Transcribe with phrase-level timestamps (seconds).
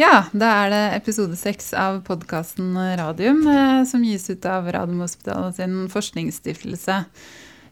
[0.00, 5.58] Ja, da er det episode seks av podkasten Radium, eh, som gis ut av Radiumhospitalet
[5.58, 6.96] sin forskningsstiftelse.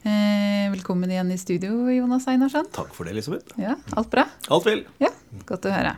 [0.03, 2.69] Eh, velkommen igjen i studio, Jonas Einarsson.
[2.73, 3.57] Takk for det, Elisabeth.
[3.57, 4.27] Ja, Alt bra?
[4.49, 4.85] Alt vel.
[5.01, 5.09] Ja,
[5.47, 5.95] Godt å høre.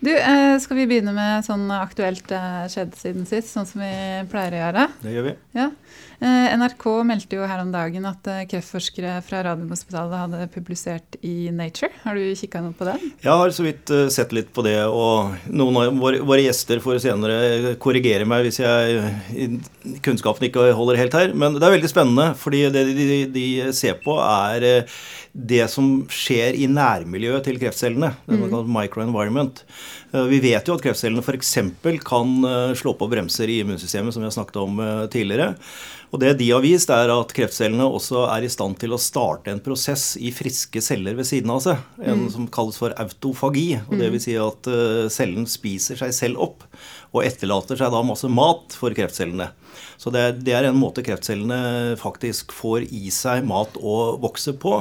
[0.00, 2.26] Du, eh, Skal vi begynne med sånn aktuelt
[2.72, 4.86] skjedd siden sist, sånn som vi pleier å gjøre?
[5.02, 5.34] Det gjør vi.
[5.54, 5.70] Ja.
[6.20, 11.48] Eh, NRK meldte jo her om dagen at eh, kreftforskere fra Radiumhospitalet hadde publisert i
[11.48, 11.88] Nature.
[12.02, 12.98] Har du kikka noe på det?
[13.24, 16.82] Jeg har så vidt eh, sett litt på det, og noen av våre, våre gjester
[16.84, 19.56] får senere korrigere meg hvis jeg,
[20.04, 21.32] kunnskapen ikke holder helt her.
[21.32, 24.92] Men det er veldig spennende, fordi det de, de ser på, er
[25.32, 28.10] det som skjer i nærmiljøet til kreftcellene.
[28.26, 28.72] Det er mm.
[28.74, 29.62] microenvironment.
[30.10, 31.52] Vi vet jo at kreftcellene f.eks.
[32.06, 32.34] kan
[32.78, 35.54] slå på bremser i immunsystemet, som vi har snakket om tidligere.
[36.10, 39.52] Og Det de har vist, er at kreftcellene også er i stand til å starte
[39.52, 42.30] en prosess i friske celler ved siden av seg, en mm.
[42.34, 43.68] som kalles for autofagi.
[43.86, 44.16] og det mm.
[44.16, 44.72] vil Si at
[45.14, 46.66] cellen spiser seg selv opp
[47.14, 49.52] og etterlater seg da masse mat for kreftcellene.
[50.00, 54.80] Så det, det, er en måte kreftcellene faktisk får i seg mat å vokse på.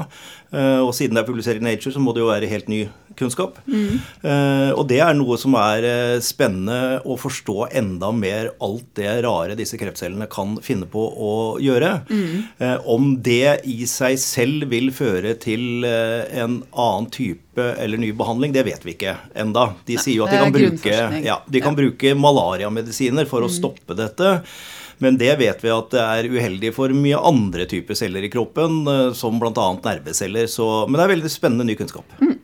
[0.49, 2.79] Uh, og siden det er publisert i Nature, så må det jo være helt ny
[3.19, 3.59] kunnskap.
[3.69, 3.99] Mm.
[4.23, 9.11] Uh, og det er noe som er uh, spennende å forstå enda mer alt det
[9.25, 11.91] rare disse kreftcellene kan finne på å gjøre.
[12.09, 12.47] Mm.
[12.89, 18.63] om det i seg selv vil føre til en annen type eller ny behandling, det
[18.67, 19.69] vet vi ikke enda.
[19.87, 23.55] De sier jo at de kan bruke, ja, de kan bruke malariamedisiner for å mm.
[23.59, 24.37] stoppe dette.
[24.99, 28.81] Men det vet vi at det er uheldig for mye andre typer celler i kroppen,
[28.87, 29.67] eh, som bl.a.
[29.83, 30.49] nerveceller.
[30.51, 32.19] Så, men det er veldig spennende ny kunnskap.
[32.19, 32.35] Mm.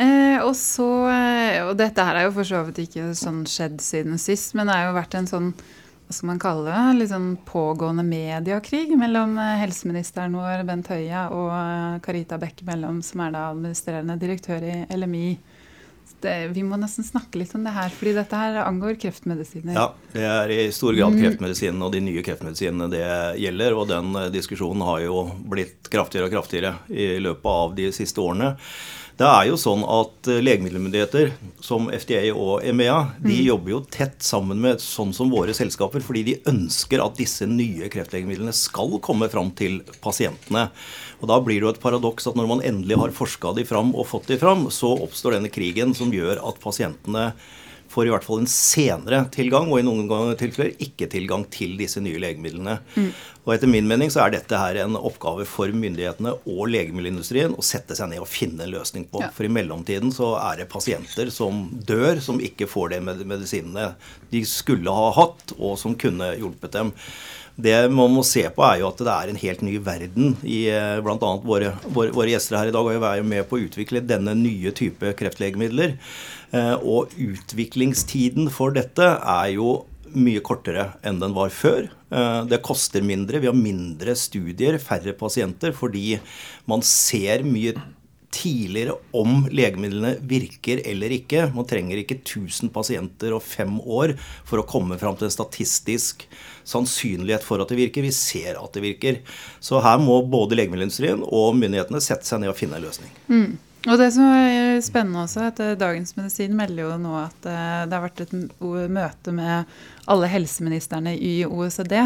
[0.00, 3.82] Eh, og så, eh, og dette her er jo for så vidt ikke sånn skjedd
[3.84, 7.10] siden sist, men det har jo vært en sånn hva skal man kalle det, litt
[7.12, 13.44] sånn pågående mediekrig mellom eh, helseministeren vår, Bent Høie, og Carita Bekke-Mellom, som er da
[13.52, 15.28] administrerende direktør i LMI
[16.24, 19.74] det, vi må nesten snakke litt om det her, fordi dette her angår kreftmedisiner.
[19.76, 23.04] Ja, det er i stor grad kreftmedisinen kreftmedisinene og de nye kreftmedisinene det
[23.40, 23.76] gjelder.
[23.76, 28.20] Og den eh, diskusjonen har jo blitt kraftigere og kraftigere i løpet av de siste
[28.20, 28.56] årene.
[29.20, 33.44] Det er jo sånn at eh, Legemiddelmyndigheter som FDA og EMEA de mm.
[33.50, 37.90] jobber jo tett sammen med sånn som våre selskaper, fordi de ønsker at disse nye
[37.92, 40.70] kreftlegemidlene skal komme fram til pasientene.
[41.20, 43.94] Og Da blir det jo et paradoks at når man endelig har forska de fram
[43.94, 47.30] og fått de fram, så oppstår denne krigen som gjør at pasientene
[47.90, 51.98] får i hvert fall en senere tilgang, og i noen tilfeller ikke tilgang til disse
[52.02, 52.76] nye legemidlene.
[52.94, 53.08] Mm.
[53.42, 57.64] Og Etter min mening så er dette her en oppgave for myndighetene og legemiddelindustrien å
[57.66, 59.24] sette seg ned og finne en løsning på.
[59.24, 59.32] Ja.
[59.34, 63.90] For i mellomtiden så er det pasienter som dør, som ikke får de medisinene
[64.30, 66.94] de skulle ha hatt, og som kunne hjulpet dem.
[67.60, 70.62] Det man må se på, er jo at det er en helt ny verden i
[70.72, 71.30] eh, bl.a.
[71.44, 72.86] Våre, våre, våre gjester her i dag.
[72.86, 75.96] Og vi er jo med på å utvikle denne nye type kreftlegemidler.
[76.56, 81.88] Eh, og utviklingstiden for dette er jo mye kortere enn den var før.
[82.10, 83.42] Eh, det koster mindre.
[83.42, 86.18] Vi har mindre studier, færre pasienter, fordi
[86.70, 87.76] man ser mye
[88.30, 91.48] tidligere om legemidlene virker eller ikke.
[91.54, 94.14] Man trenger ikke 1000 pasienter og fem år
[94.46, 96.26] for å komme fram til en statistisk
[96.68, 98.06] sannsynlighet for at det virker.
[98.06, 99.18] Vi ser at det virker.
[99.58, 103.12] Så her må både legemiddelindustrien og myndighetene sette seg ned og finne en løsning.
[103.30, 103.58] Mm.
[103.88, 107.86] Og det som er spennende også, at eh, Dagens Medisin melder jo nå at eh,
[107.88, 108.34] det har vært et
[108.92, 109.70] møte med
[110.10, 111.96] alle helseministrene i OECD,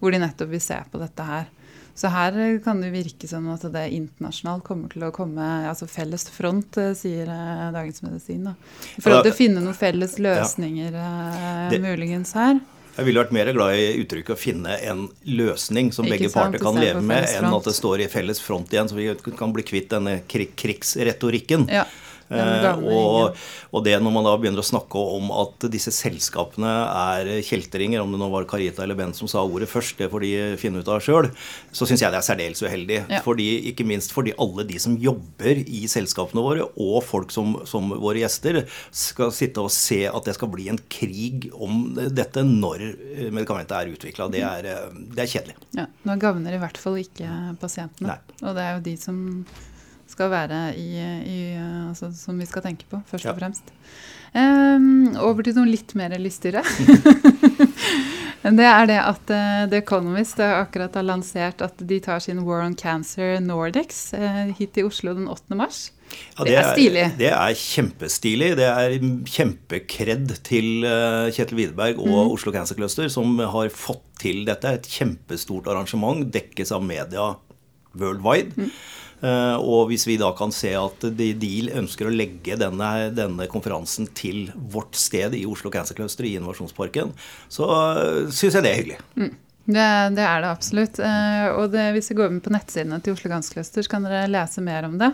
[0.00, 1.50] hvor de nettopp vil se på dette her.
[1.98, 6.28] Så her kan det virke som at det internasjonalt kommer til å komme altså felles
[6.30, 7.26] front, eh, sier
[7.74, 8.44] Dagens Medisin.
[8.46, 8.54] Da.
[9.02, 11.12] For å finne noen felles løsninger ja.
[11.72, 12.60] det, muligens her.
[12.98, 16.78] Jeg ville vært mer glad i uttrykket å finne en løsning som begge parter kan
[16.78, 19.90] leve med, enn at det står i felles front igjen, så vi kan bli kvitt
[19.92, 21.68] denne krig krigsretorikken.
[21.70, 21.84] Ja.
[22.28, 23.38] Eh, og,
[23.72, 28.12] og, det når man da begynner å snakke om at disse selskapene er kjeltringer, om
[28.12, 30.90] det nå var Carita eller Bent som sa ordet først, det får de finne ut
[30.92, 31.30] av sjøl,
[31.72, 33.00] så syns jeg det er særdeles uheldig.
[33.08, 33.22] Ja.
[33.24, 37.88] Fordi, ikke minst fordi alle de som jobber i selskapene våre, og folk som, som
[37.94, 38.62] våre gjester,
[38.94, 42.84] skal sitte og se at det skal bli en krig om dette når
[43.32, 44.28] medikamentet er utvikla.
[44.32, 45.56] Det, det, er kjedelig.
[45.76, 48.14] Ja, Nå gagner i hvert fall ikke pasientene.
[48.14, 48.38] Nei.
[48.44, 49.18] Og det er jo de som
[50.18, 51.40] skal være i, i
[51.88, 53.34] altså, Som vi skal tenke på, først ja.
[53.34, 53.74] og fremst.
[54.28, 56.60] Um, over til noe litt mer lystigere.
[58.58, 62.66] det er det at uh, The Economist akkurat har lansert at de tar sin War
[62.66, 65.56] on Cancer Nordics uh, hit til Oslo den 8.
[65.56, 65.88] mars.
[66.08, 67.06] Ja, det, det, er stilig.
[67.20, 68.52] Det er kjempestilig.
[68.60, 68.94] Det er
[69.32, 72.36] kjempekred til uh, Kjetil Widerberg og mm.
[72.36, 74.76] Oslo Cancer Cluster, som har fått til dette.
[74.76, 76.24] Et kjempestort arrangement.
[76.34, 77.32] Dekkes av media
[77.96, 78.56] worldwide.
[78.56, 78.72] Mm.
[79.20, 84.08] Eh, og hvis vi da kan se at de ønsker å legge denne, denne konferansen
[84.18, 87.12] til vårt sted i Oslo Cancer Cluster i Innovasjonsparken,
[87.50, 87.68] så
[88.30, 89.02] syns jeg det er hyggelig.
[89.18, 89.36] Mm.
[89.68, 89.84] Det,
[90.16, 90.98] det, er det absolutt.
[91.04, 94.06] Eh, og det, hvis vi går inn på nettsidene til Oslo Cancer Cluster, så kan
[94.06, 95.10] dere lese mer om det.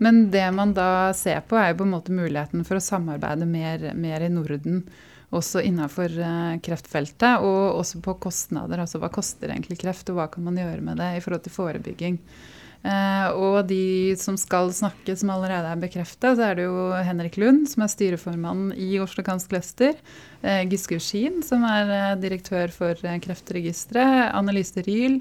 [0.00, 3.44] Men det man da ser på, er jo på en måte muligheten for å samarbeide
[3.44, 4.86] mer, mer i Norden
[5.36, 8.80] også innenfor eh, kreftfeltet, og også på kostnader.
[8.82, 11.54] Altså hva koster egentlig kreft, og hva kan man gjøre med det i forhold til
[11.54, 12.16] forebygging.
[12.80, 17.36] Eh, og de som skal snakke, som allerede er bekrefta, så er det jo Henrik
[17.40, 19.98] Lund, som er styreformann i Oslo Kansk Cluster.
[20.40, 22.96] Eh, Giske Uskin, som er eh, direktør for
[23.26, 24.30] Kreftregisteret.
[24.32, 25.20] Annelise Ryel,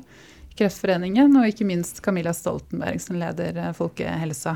[0.56, 1.36] Kreftforeningen.
[1.42, 4.56] Og ikke minst Camilla Stoltenberg, som leder Folkehelsa.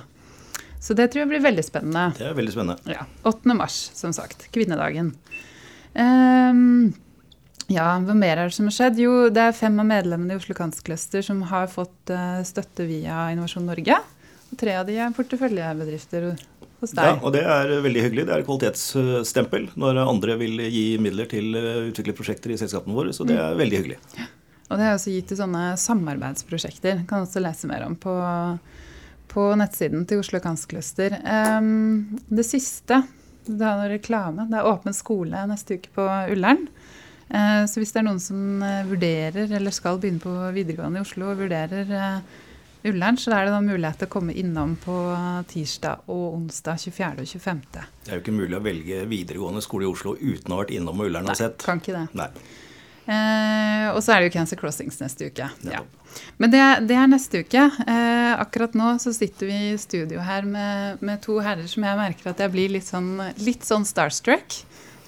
[0.84, 2.10] Så det tror jeg blir veldig spennende.
[2.18, 2.92] Det er veldig spennende.
[2.92, 3.56] Ja, 8.
[3.56, 4.50] mars, som sagt.
[4.52, 5.14] Kvinnedagen.
[5.96, 6.92] Um,
[7.72, 9.00] ja, hva mer er det som har skjedd?
[9.04, 13.30] Jo, det er fem av medlemmene i Oslo Cluster som har fått uh, støtte via
[13.32, 14.00] Innovasjon Norge.
[14.52, 16.28] Og tre av de er porteføljebedrifter
[16.84, 17.08] hos deg.
[17.08, 18.28] Ja, og det er veldig hyggelig.
[18.28, 23.16] Det er kvalitetsstempel når andre vil gi midler til å utvikle prosjekter i selskapene våre.
[23.16, 24.00] Så det er veldig hyggelig.
[24.70, 27.04] Og det er også gitt til sånne samarbeidsprosjekter.
[27.10, 28.14] Kan også lese mer om på,
[29.32, 31.18] på nettsiden til Oslo Cluster.
[31.24, 33.04] Um, det siste,
[33.48, 34.48] det er reklame.
[34.52, 36.68] Det er åpen skole neste uke på Ullern.
[37.34, 41.06] Eh, så hvis det er noen som eh, vurderer eller skal begynne på videregående i
[41.06, 42.42] Oslo og vurderer eh,
[42.92, 44.96] Ullern, så er det da mulighet til å komme innom på
[45.50, 47.24] tirsdag og onsdag 24.
[47.24, 47.62] og 25.
[47.72, 50.76] Det er jo ikke mulig å velge videregående skole i Oslo uten å ha vært
[50.76, 51.56] innom Ullern og sett.
[51.62, 52.06] Nei, kan ikke det.
[52.20, 52.30] Nei.
[53.04, 55.48] Eh, og så er det jo Cancer Crossings neste uke.
[55.68, 55.82] Ja.
[56.40, 57.64] Men det, det, er neste uke.
[57.88, 62.00] Eh, akkurat nå så sitter vi i studio her med, med, to herrer som jeg
[62.00, 64.60] merker at jeg blir litt sånn, litt sånn starstruck.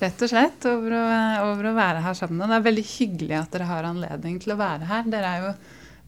[0.01, 1.05] Rett og slett over å,
[1.51, 2.41] over å, være her sammen.
[2.43, 5.07] Og det er veldig hyggelig at dere har anledning til å være her.
[5.11, 5.53] Dere er jo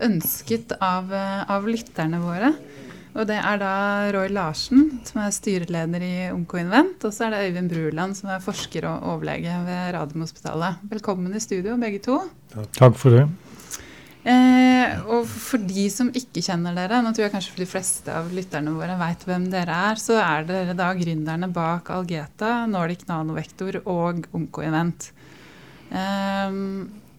[0.07, 1.13] ønsket av,
[1.47, 2.51] av lytterne våre.
[3.17, 3.71] Og det er da
[4.13, 7.07] Roy Larsen, som er styreleder i Onkoinvent.
[7.07, 10.85] Og så er det Øyvind Bruland, som er forsker og overlege ved Radiumhospitalet.
[10.91, 12.19] Velkommen i studio, begge to.
[12.77, 13.25] Takk for det.
[14.27, 18.11] Eh, og for de som ikke kjenner dere, nå tror jeg kanskje for de fleste
[18.11, 23.05] av lytterne våre vet hvem dere er, så er dere da gründerne bak Algeta, Nordic
[23.07, 25.11] Nanovektor og Onkoevent.
[25.95, 26.57] Eh,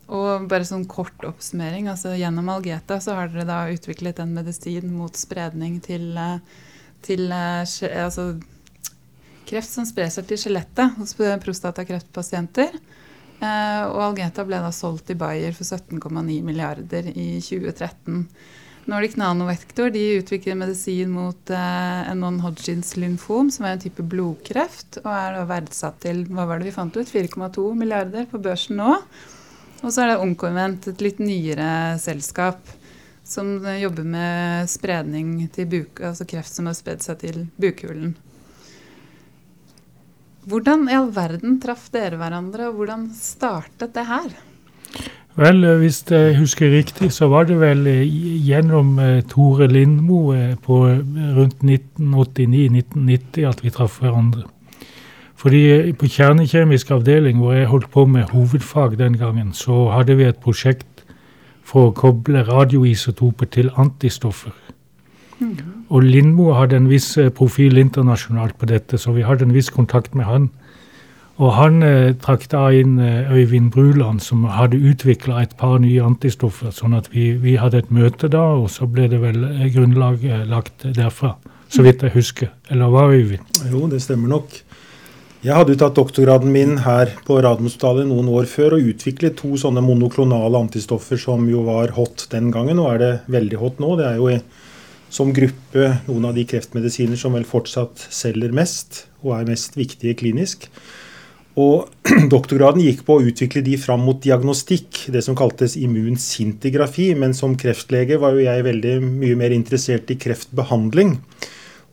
[0.09, 1.89] og bare sånn kort oppsummering.
[1.89, 6.39] altså Gjennom Algeta så har dere da utviklet en medisin mot spredning til, eh,
[7.05, 7.65] til eh,
[8.05, 8.31] altså,
[9.49, 12.77] kreft som sprer seg til skjelettet hos prostatakreftpasienter.
[13.39, 18.25] Eh, og Algeta ble da solgt i Bayer for 17,9 milliarder i 2013.
[18.89, 25.03] Nordic Nanovektor de utvikler medisin mot eh, en non-Hodgins lymfom, som er en type blodkreft,
[25.05, 28.97] og er verdsatt til hva var det vi fant ut, 4,2 milliarder på børsen nå.
[29.85, 32.75] Og så er det Oncoinvent, et litt nyere selskap
[33.29, 38.17] som jobber med spredning til buk, altså kreft som har spredd seg til bukhulen.
[40.49, 44.29] Hvordan i all verden traff dere hverandre, og hvordan startet det her?
[45.39, 48.09] Vel, eh, hvis jeg husker riktig, så var det vel eh,
[48.47, 50.33] gjennom eh, Tore Lindmo
[50.65, 50.79] på
[51.37, 54.47] rundt 1989-1990 at vi traff hverandre.
[55.39, 60.27] Fordi på kjernekjemisk avdeling, hvor jeg holdt på med hovedfag den gangen, så hadde vi
[60.27, 61.05] et prosjekt
[61.63, 64.57] for å koble radioisotoper til antistoffer.
[65.89, 69.71] Og Lindmo hadde en viss eh, profil internasjonalt på dette, så vi hadde en viss
[69.75, 70.49] kontakt med han.
[71.39, 76.03] Og han eh, trakk da inn eh, Øyvind Bruland, som hadde utvikla et par nye
[76.03, 76.73] antistoffer.
[76.75, 80.25] Sånn at vi, vi, hadde et møte da, og så ble det vel eh, grunnlag
[80.27, 81.37] eh, lagt derfra.
[81.71, 82.51] Så vidt jeg husker.
[82.73, 83.63] Eller hva, Øyvind?
[83.71, 84.57] Jo, det stemmer nok.
[85.45, 89.85] Jeg hadde tatt doktorgraden min her på Radiumhospitalet noen år før og utviklet to sånne
[89.87, 93.93] monoklonale antistoffer som jo var hot den gangen, og er det veldig hot nå.
[94.01, 94.33] Det er jo
[95.11, 100.17] som gruppe noen av de kreftmedisiner som vel fortsatt selger mest og er mest viktige
[100.21, 100.69] klinisk.
[101.59, 101.89] Og
[102.33, 107.11] Doktorgraden gikk på å utvikle de fram mot diagnostikk, det som kaltes immunsintigrafi.
[107.19, 111.17] Men som kreftlege var jo jeg veldig mye mer interessert i kreftbehandling.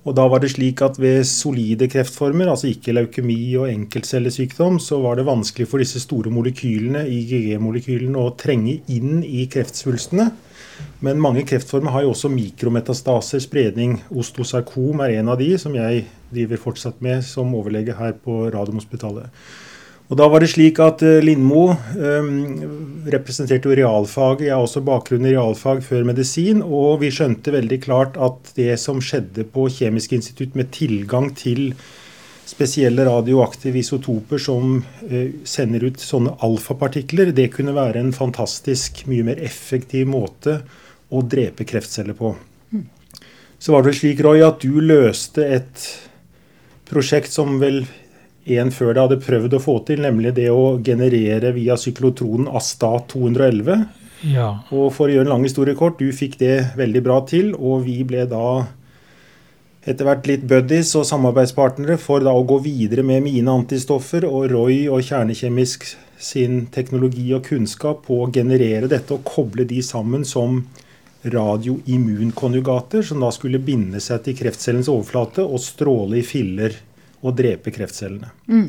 [0.05, 4.99] Og da var det slik at ved solide kreftformer, altså ikke leukemi og enkeltcellesykdom, så
[5.01, 10.27] var det vanskelig for disse store molekylene, IGG-molekylene, å trenge inn i kreftsvulstene.
[11.05, 13.99] Men mange kreftformer har jo også mikrometastaser, spredning.
[14.09, 19.29] Ostosarkom er en av de som jeg driver fortsatt med som overlege her på Radiumhospitalet.
[20.05, 24.45] Og da var det slik at eh, Lindmo um, representerte jo realfaget.
[24.47, 26.61] Jeg har også bakgrunn i realfag før medisin.
[26.61, 31.71] Og vi skjønte veldig klart at det som skjedde på Kjemisk institutt med tilgang til
[32.45, 34.77] spesielle radioaktive isotoper som
[35.09, 40.59] eh, sender ut sånne alfapartikler, det kunne være en fantastisk mye mer effektiv måte
[41.09, 42.35] å drepe kreftceller på.
[43.59, 45.85] så var det vel slik, Roy, at du løste et
[46.85, 47.85] prosjekt som vel
[48.45, 53.07] en før deg hadde prøvd å få til, nemlig det å generere via syklotronen Astat
[53.15, 53.87] 211.
[54.35, 54.49] Ja.
[54.69, 57.87] Og for å gjøre en lang historie kort, du fikk det veldig bra til, og
[57.87, 58.67] vi ble da
[59.85, 64.49] etter hvert litt buddies og samarbeidspartnere for da å gå videre med mine antistoffer og
[64.53, 65.85] Roy og Kjernekjemisk
[66.21, 70.63] sin teknologi og kunnskap på å generere dette og koble de sammen som
[71.25, 76.75] radioimmunkonjugater, som da skulle binde seg til kreftcellens overflate og stråle i filler
[77.25, 78.31] og drepe kreftcellene.
[78.49, 78.67] Mm.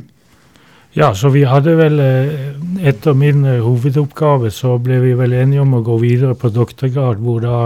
[0.96, 2.54] Ja, så vi hadde vel eh,
[2.88, 7.20] Etter min eh, hovedoppgave så ble vi vel enige om å gå videre på doktorgrad,
[7.20, 7.58] hvor, da,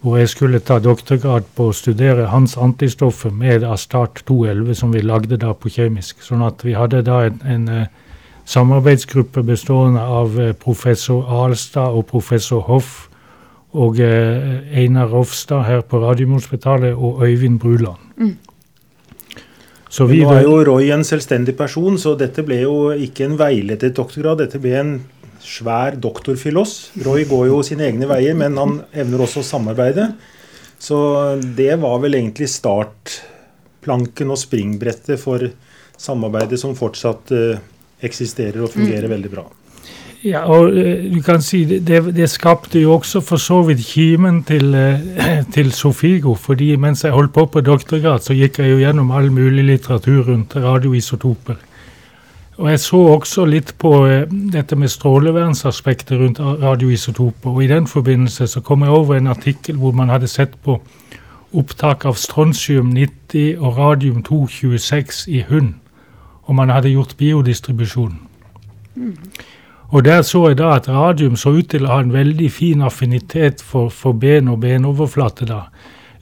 [0.00, 5.02] hvor jeg skulle ta doktorgrad på å studere hans antistoffer med Astart 211, som vi
[5.02, 6.20] lagde da på kjemisk.
[6.22, 7.86] Sånn at vi hadde da en, en eh,
[8.46, 13.06] samarbeidsgruppe bestående av professor Alstad og professor Hoff
[13.76, 17.98] og Einar Rofstad her på Radiumhospitalet og Øyvind Bruland.
[18.16, 18.36] Mm.
[19.88, 23.36] Så vi Nå er jo Roy en selvstendig person, så dette ble jo ikke en
[23.38, 24.42] veiledet doktorgrad.
[24.42, 24.90] Dette ble en
[25.46, 26.74] svær doktorfilos.
[27.06, 30.10] Roy går jo sine egne veier, men han evner også å samarbeide.
[30.78, 30.98] Så
[31.56, 35.46] det var vel egentlig startplanken og springbrettet for
[35.96, 37.62] samarbeidet som fortsatt uh,
[38.04, 39.14] eksisterer og fungerer mm.
[39.14, 39.46] veldig bra.
[40.26, 44.40] Ja, og eh, du kan si det, det skapte jo også for så vidt kimen
[44.48, 46.34] til, eh, til, Sofigo.
[46.34, 50.24] fordi mens jeg holdt på på doktorgrad, så gikk jeg jo gjennom all mulig litteratur
[50.30, 51.60] rundt radioisotoper.
[52.56, 57.50] Og jeg så også litt på eh, dette med strålevernsaspektet rundt radioisotoper.
[57.50, 60.78] Og i den forbindelse så kom jeg over en artikkel hvor man hadde sett på
[61.56, 65.74] opptak av strontium 90 og radium 226 i hund.
[66.48, 68.18] Og man hadde gjort biodistribusjon.
[68.94, 69.16] Mm.
[69.88, 72.82] Og Der så jeg da at radium så ut til å ha en veldig fin
[72.82, 75.46] affinitet for, for ben og benoverflate.
[75.46, 75.60] da,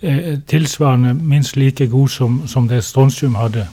[0.03, 3.67] eh, Tilsvarende minst like god som, som det strontium hadde.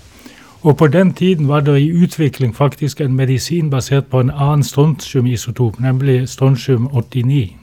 [0.64, 4.64] Og På den tiden var det i utvikling faktisk en medisin basert på en annen
[4.64, 7.58] strontiumisotop, nemlig strontium 89.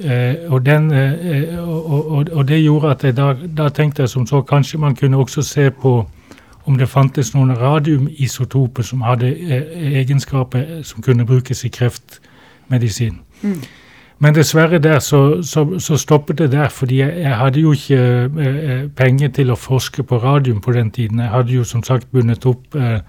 [0.00, 4.08] Eh, og, den, eh, og, og, og, det gjorde at jeg da, da tenkte jeg
[4.08, 6.06] som så kanskje man kunne også se på
[6.64, 13.20] om det fantes noen radiumisotoper som hadde eh, egenskaper som kunne brukes i kreftmedisin.
[13.42, 13.62] Mm.
[14.22, 18.02] Men dessverre der så, så, så, stoppet det der, fordi jeg, jeg hadde jo ikke
[18.46, 21.18] eh, penger til å forske på radium på den tiden.
[21.18, 23.00] Jeg hadde jo som sagt bundet opp eh,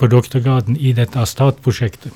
[0.00, 2.14] på doktorgraden i dette Astat-prosjektet.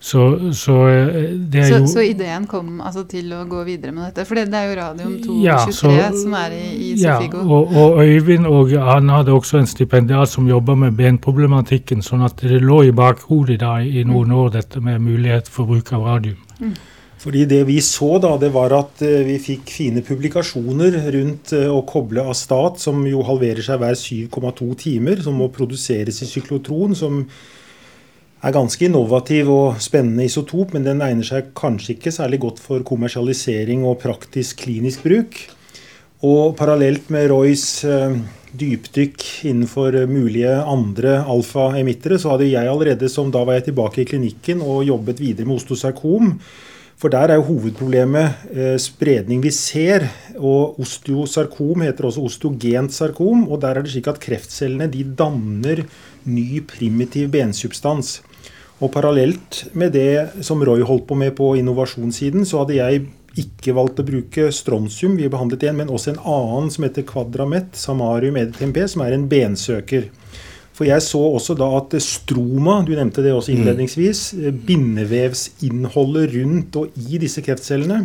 [0.00, 3.92] Så, så, eh, det er så, jo Så ideen kom altså, til å gå videre
[3.92, 4.24] med dette?
[4.24, 7.44] For det er jo Radium 223 ja, som er i, i Sofigo?
[7.44, 12.24] Ja, og, og, Øyvind og han hadde også en stipendiat som jobba med benproblematikken, sånn
[12.24, 16.08] at det lå i bakhodet da i noen år, dette med mulighet for bruk av
[16.14, 16.40] radium.
[16.62, 16.78] Mm.
[17.18, 21.66] Fordi Det vi så, da, det var at uh, vi fikk fine publikasjoner rundt uh,
[21.74, 26.94] å koble Astat, som jo halverer seg hver 7,2 timer, som må produseres i syklotron.
[26.94, 27.24] som
[28.38, 32.84] er ganske innovativ og spennende isotop, men den egner seg kanskje ikke særlig godt for
[32.86, 35.40] kommersialisering og praktisk klinisk bruk.
[36.26, 38.14] Og parallelt med Roys eh,
[38.58, 44.08] dypdykk innenfor mulige andre alfa-emittere, så hadde jeg allerede, som da var jeg tilbake i
[44.08, 46.32] klinikken og jobbet videre med osteosarkom.
[46.98, 50.08] For der er jo hovedproblemet eh, spredning vi ser.
[50.34, 53.46] Og osteosarkom heter også osteogent sarkom.
[53.46, 55.84] Og der er det slik at kreftcellene de danner
[56.26, 58.18] ny primitiv bensubstans.
[58.82, 63.06] Og parallelt med det som Roy holdt på med på innovasjonssiden, så hadde jeg
[63.38, 67.06] ikke valgt å bruke strontium, vi har behandlet en, men også en annen som heter
[67.06, 70.08] Quadramet, Samarium EDTMP, som er en bensøker.
[70.78, 73.56] For jeg så også da at stroma, du nevnte det også mm.
[73.58, 74.20] innledningsvis,
[74.68, 78.04] bindevevsinnholdet rundt og i disse kreftcellene,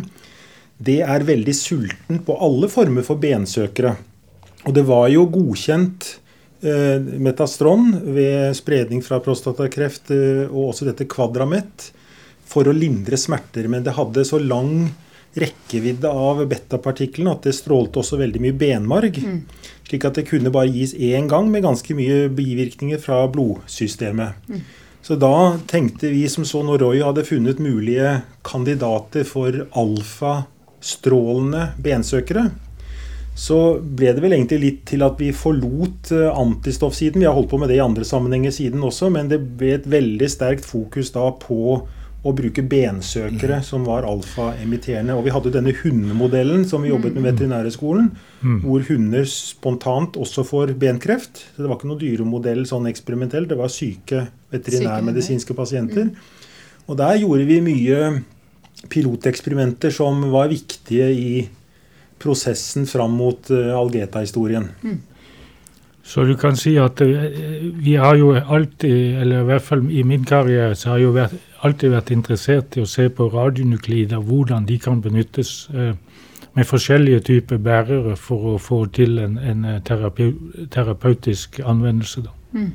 [0.84, 3.94] det er veldig sulten på alle former for bensøkere.
[4.66, 6.16] Og det var jo godkjent
[6.64, 11.90] Eh, metastron ved spredning fra prostatakreft eh, og også dette kvadramet
[12.48, 13.68] for å lindre smerter.
[13.68, 14.86] Men det hadde så lang
[15.40, 19.18] rekkevidde av betapartiklene at det strålte også veldig mye benmarg.
[19.18, 19.40] Mm.
[19.88, 24.48] Slik at det kunne bare gis én gang med ganske mye bivirkninger fra blodsystemet.
[24.48, 24.62] Mm.
[25.04, 32.46] Så da tenkte vi som så når Roy hadde funnet mulige kandidater for alfastrålende bensøkere,
[33.34, 37.20] så ble det vel egentlig litt til at vi forlot eh, antistoffsiden.
[37.20, 39.88] Vi har holdt på med det i andre sammenhenger siden også, men det ble et
[39.90, 41.82] veldig sterkt fokus da på
[42.24, 43.64] å bruke bensøkere mm.
[43.66, 45.16] som var alfa-emitterende.
[45.16, 47.26] Og vi hadde denne hundemodellen som vi jobbet med mm.
[47.28, 48.06] Veterinærhøgskolen,
[48.40, 48.60] mm.
[48.64, 51.42] hvor hunder spontant også får benkreft.
[51.52, 56.08] Så det var ikke noe dyremodell sånn eksperimentelt, det var syke veterinærmedisinske pasienter.
[56.08, 56.80] Mm.
[56.88, 58.00] Og der gjorde vi mye
[58.92, 61.44] piloteksperimenter som var viktige i
[62.20, 64.70] prosessen fram mot Algeta-historien.
[64.84, 65.00] Mm.
[66.04, 70.24] Så du kan si at vi har jo alltid, eller i hvert fall i min
[70.24, 74.66] karriere, så har jeg jo vært, alltid vært interessert i å se på radionuklider, hvordan
[74.68, 75.70] de kan benyttes
[76.54, 79.64] med forskjellige typer bærere for å få til en, en
[80.70, 82.26] terapeutisk anvendelse.
[82.52, 82.70] Mm.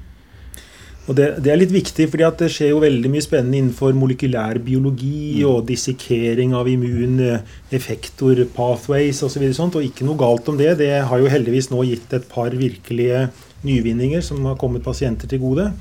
[1.10, 4.60] Og det, det, er litt viktig, fordi det skjer jo veldig mye spennende innenfor molekylær
[4.62, 5.48] biologi mm.
[5.50, 9.48] og dissekering av immuneffektor, pathways osv.
[9.48, 10.76] Og, så og ikke noe galt om det.
[10.84, 13.26] Det har jo heldigvis nå gitt et par virkelige
[13.66, 15.72] nyvinninger som har kommet pasienter til gode.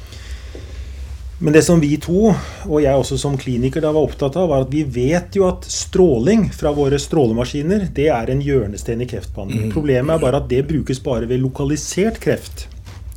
[1.38, 2.32] Men det som vi to,
[2.66, 5.68] og jeg også som kliniker, da var opptatt av, var at vi vet jo at
[5.70, 9.68] stråling fra våre strålemaskiner det er en hjørnesten i kreftbehandling.
[9.68, 9.76] Mm.
[9.76, 12.66] Problemet er bare at det brukes bare ved lokalisert kreft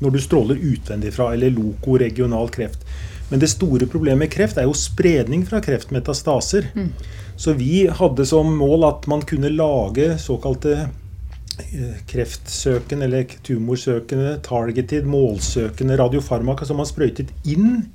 [0.02, 2.86] når du stråler utvendig fra, eller lokoregional kreft.
[3.32, 6.68] Men det store problemet med kreft er jo spredning fra kreftmetastaser.
[6.76, 6.90] Mm.
[7.40, 15.08] Så vi hadde som mål at man kunne lage såkalte eh, kreftsøkende eller tumorsøkende, targeted,
[15.08, 17.86] målsøkende radiofarmaka som man sprøytet inn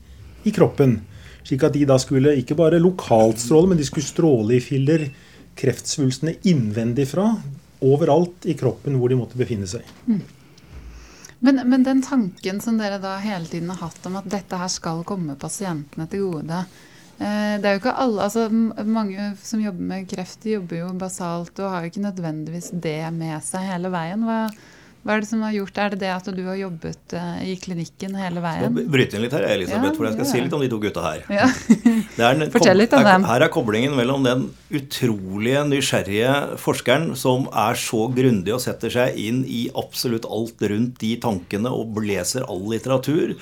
[0.48, 1.02] i kroppen.
[1.46, 5.10] Slik at de da skulle ikke bare lokalt stråle, men de skulle stråle i filler
[5.56, 7.28] kreftsvulstene innvendig fra.
[7.84, 9.84] Overalt i kroppen hvor de måtte befinne seg.
[10.08, 10.24] Mm.
[11.38, 14.70] Men, men, den tanken som dere da hele tiden har hatt om at dette her
[14.72, 18.46] skal komme pasientene til gode eh, Det er jo ikke alle, altså
[18.88, 23.36] Mange som jobber med kreft, jobber jo basalt og har jo ikke nødvendigvis det med
[23.44, 24.24] seg hele veien.
[24.24, 24.46] Hva,
[25.06, 27.54] hva er det som har gjort Er det det at du har jobbet uh, i
[27.62, 28.66] klinikken hele veien?
[28.66, 30.30] Skal bryte inn litt her, Elisabeth, ja, for jeg skal ja.
[30.32, 31.22] si litt om de to gutta her.
[31.30, 31.46] Ja.
[32.56, 33.28] Fortell litt om dem.
[33.30, 39.20] Her er koblingen mellom den utrolige, nysgjerrige forskeren som er så grundig og setter seg
[39.22, 43.36] inn i absolutt alt rundt de tankene og leser all litteratur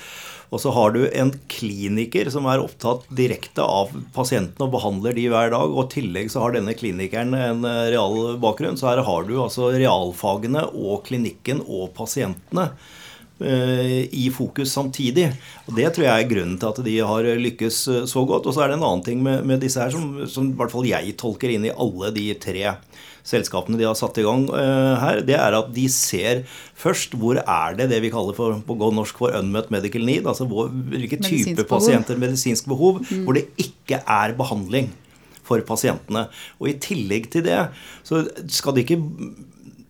[0.53, 5.27] og så har du en kliniker som er opptatt direkte av pasientene og behandler de
[5.31, 5.71] hver dag.
[5.71, 8.77] Og i tillegg så har denne klinikeren en eh, real bakgrunn.
[8.79, 12.69] Så her har du altså realfagene og klinikken og pasientene
[13.41, 15.31] eh, i fokus samtidig.
[15.65, 18.45] Og Det tror jeg er grunnen til at de har lykkes eh, så godt.
[18.45, 20.73] Og så er det en annen ting med, med disse her som, som, i hvert
[20.73, 22.77] fall jeg tolker inn i alle de tre
[23.25, 26.43] selskapene de har satt i gang uh, her, det er at de ser
[26.77, 30.27] først hvor er det det vi kaller for, på godt norsk for unmet medical need,
[30.29, 33.25] altså hvor, hvilke typer pasienter, medisinsk behov, mm.
[33.25, 34.93] hvor det ikke er behandling
[35.45, 36.27] for pasientene.
[36.59, 37.59] Og i tillegg til det
[38.05, 39.01] så skal de ikke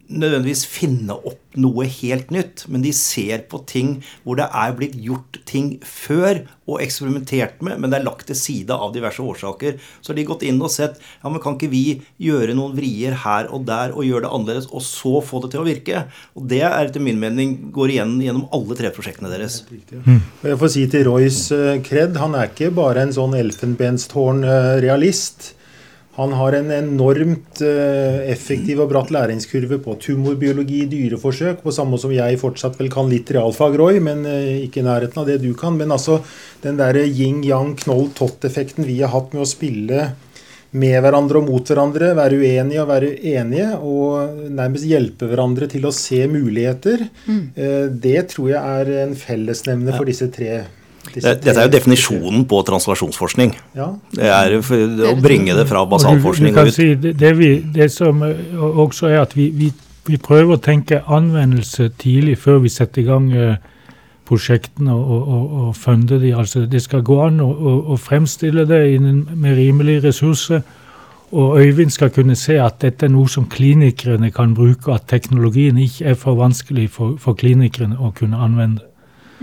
[0.08, 4.96] nødvendigvis finne opp noe helt nytt, men de ser på ting hvor det er blitt
[5.02, 9.74] gjort ting før og eksperimentert med, men det er lagt til side av diverse årsaker.
[10.02, 13.14] Så har de gått inn og sett ja, men kan ikke vi gjøre noen vrier
[13.26, 15.96] her og der og gjøre det annerledes, og så få det til å virke?
[16.36, 19.54] Og det er etter min mening går igjen gjennom alle tre prosjektene deres.
[19.70, 20.22] Mm.
[20.46, 25.40] Jeg får si til Royce uh, Kred, han er ikke bare en sånn elfenbenstårn-realist.
[26.16, 32.14] Han har en enormt uh, effektiv og bratt læringskurve på tumorbiologi, dyreforsøk, på samme som
[32.16, 35.52] jeg fortsatt vel kan litt realfag, Roy, men uh, ikke i nærheten av det du
[35.60, 35.76] kan.
[35.76, 36.22] Men altså
[36.64, 40.08] den derre yin-yang, knoll-tott-effekten vi har hatt med å spille
[40.76, 45.88] med hverandre og mot hverandre, være uenige og være enige, og nærmest hjelpe hverandre til
[45.88, 47.44] å se muligheter, mm.
[47.60, 50.64] uh, det tror jeg er en fellesnevne for disse tre
[51.14, 53.54] dette er jo definisjonen på translasjonsforskning.
[53.78, 53.92] Ja.
[54.16, 56.76] Det er å bringe det fra basalforskning og ut.
[56.76, 59.72] Si, det, vi, det, som også er at vi, vi,
[60.08, 63.76] vi, prøver å tenke anvendelse tidlig før vi setter i gang uh,
[64.26, 66.34] prosjektene og, og, og funde de.
[66.36, 70.66] Altså, det skal gå an å, å, å fremstille det med rimelige ressurser.
[71.36, 75.78] Og Øyvind skal kunne se at dette er noe som klinikerne kan bruke, at teknologien
[75.82, 78.86] ikke er for vanskelig for, for klinikerne å kunne anvende.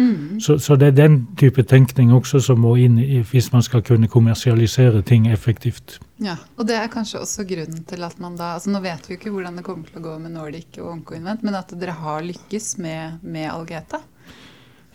[0.02, 0.40] Mm.
[0.40, 3.84] Så, så, det er den type tenkning også som må inn i, hvis man skal
[3.86, 5.98] kunne kommersialisere ting effektivt.
[6.22, 9.14] Ja, og det er kanskje også grunnen til at man da altså Nå vet vi
[9.16, 11.94] jo ikke hvordan det kommer til å gå med Nordic og Oncoinvent, men at dere
[11.98, 14.02] har lykkes med, med Algeta?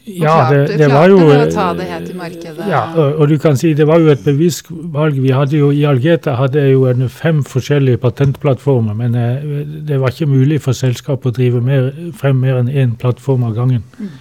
[0.07, 2.67] Ja, det, det var jo det.
[2.69, 5.19] Ja, og, du kan si det var jo et bevisst valg.
[5.19, 10.15] Vi hadde jo I Algeta hadde jo en fem forskjellige patentplattformer, men eh, det var
[10.15, 13.83] ikke mulig for selskapet å drive mer, frem mer enn én plattform av gangen.
[13.99, 14.15] Mm.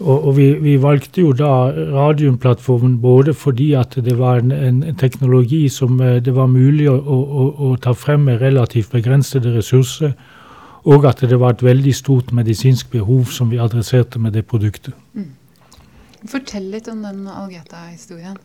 [0.00, 4.96] Og, og vi, vi, valgte jo da Radiumplattformen både fordi at det var en, en
[4.98, 10.16] teknologi som eh, det var mulig å, å, å, ta frem med relativt begrensede ressurser,
[10.82, 14.96] og at det var et veldig stort medisinsk behov som vi adresserte med det produktet.
[15.14, 15.30] Mm.
[16.30, 18.38] Fortell litt om den Algeta-historien.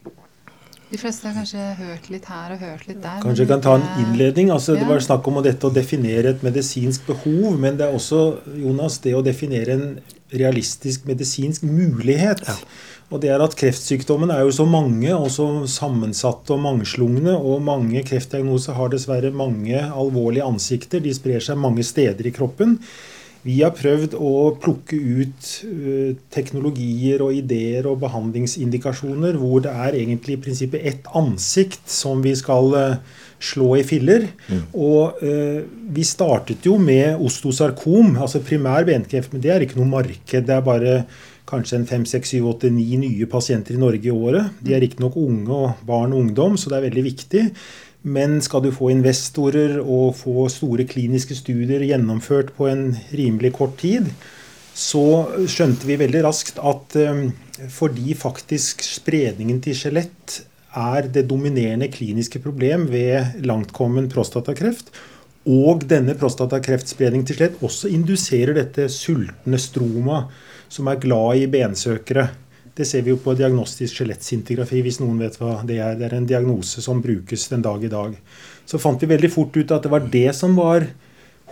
[0.87, 3.19] De fleste har kanskje hørt litt her og hørt litt der.
[3.23, 4.51] Kanskje jeg kan ta en innledning.
[4.55, 4.81] altså ja.
[4.81, 8.21] Det var snakk om dette å definere et medisinsk behov, men det er også
[8.61, 9.89] Jonas, det å definere en
[10.31, 12.45] realistisk medisinsk mulighet.
[12.47, 12.55] Ja.
[13.11, 17.35] Og det er at Kreftsykdommen er jo så mange og så sammensatte og mangslungne.
[17.35, 21.03] Og mange kreftdiagnoser har dessverre mange alvorlige ansikter.
[21.03, 22.79] De sprer seg mange steder i kroppen.
[23.47, 30.01] Vi har prøvd å plukke ut uh, teknologier og ideer og behandlingsindikasjoner hvor det er
[30.01, 34.27] egentlig i prinsippet ett ansikt som vi skal uh, slå i filler.
[34.49, 34.61] Mm.
[34.73, 39.91] Og eh, vi startet jo med ostosarkom, altså primær benkreft, men det er ikke noe
[39.91, 40.47] marked.
[40.47, 40.95] Det er bare
[41.47, 44.57] kanskje en 5-6-7-8-9 nye pasienter i Norge i året.
[44.59, 47.43] De er riktignok unge og barn og ungdom, så det er veldig viktig.
[48.01, 53.77] Men skal du få investorer og få store kliniske studier gjennomført på en rimelig kort
[53.81, 54.11] tid,
[54.77, 57.31] så skjønte vi veldig raskt at um,
[57.73, 60.41] fordi faktisk spredningen til skjelett
[60.77, 64.91] er det dominerende kliniske problem ved langtkommen prostatakreft,
[65.47, 70.25] og denne prostatakreftspredningen til skjelett også induserer dette sultne stroma
[70.69, 72.27] som er glad i bensøkere.
[72.77, 75.97] Det ser vi jo på diagnostisk skjelettsintigrafi, hvis noen vet hva det er.
[75.97, 78.13] Det er en diagnose som brukes den dag i dag.
[78.69, 80.85] Så fant vi veldig fort ut at det var det som var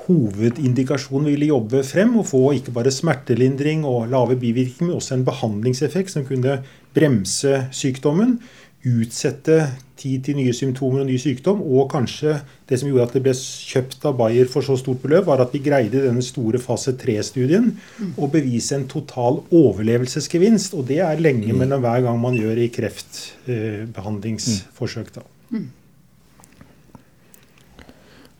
[0.06, 2.14] hovedindikasjonen vi ville jobbe frem.
[2.20, 6.60] Å få ikke bare smertelindring og lave bivirkninger, men også en behandlingseffekt som kunne
[6.96, 8.38] bremse sykdommen
[8.86, 11.62] utsette tid til nye symptomer og ny sykdom.
[11.64, 15.26] Og kanskje det som gjorde at det ble kjøpt av Bayer for så stort beløp,
[15.30, 17.66] var at vi greide denne store fase 3-studien
[18.18, 20.72] å bevise en total overlevelsesgevinst.
[20.78, 21.58] Og det er lenge mm.
[21.64, 25.08] mellom hver gang man gjør i kreftbehandlingsforsøk.
[25.18, 25.24] da.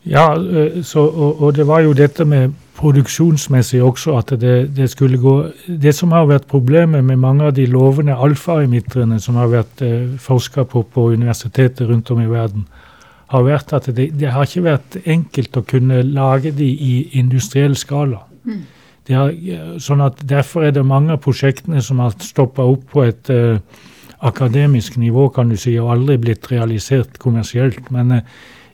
[0.06, 4.90] Ja, eh, så, og, og, det var jo dette med produksjonsmessig også at det, det,
[4.90, 5.34] skulle gå
[5.66, 10.14] Det som har vært problemet med mange av de lovende alfa-emitterne som har vært eh,
[10.20, 12.66] forska på på universiteter rundt om i verden,
[13.26, 17.74] har vært at det, det, har ikke vært enkelt å kunne lage de i industriell
[17.76, 18.22] skala.
[18.44, 18.62] Mm.
[19.08, 19.32] Har,
[19.78, 23.58] sånn at Derfor er det mange av prosjektene som har stoppa opp på et eh,
[24.26, 27.90] akademisk nivå, kan du si, og aldri blitt realisert kommersielt.
[27.90, 28.22] men eh,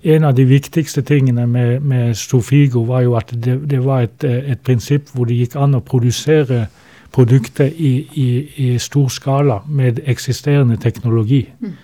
[0.02, 4.24] en av de viktigste tingene med, med Stofigo var jo at det, det var et,
[4.24, 6.66] et, prinsipp hvor det gikk an å produsere
[7.12, 11.44] produkter i, i, i stor skala med eksisterende teknologi.
[11.60, 11.76] Mm.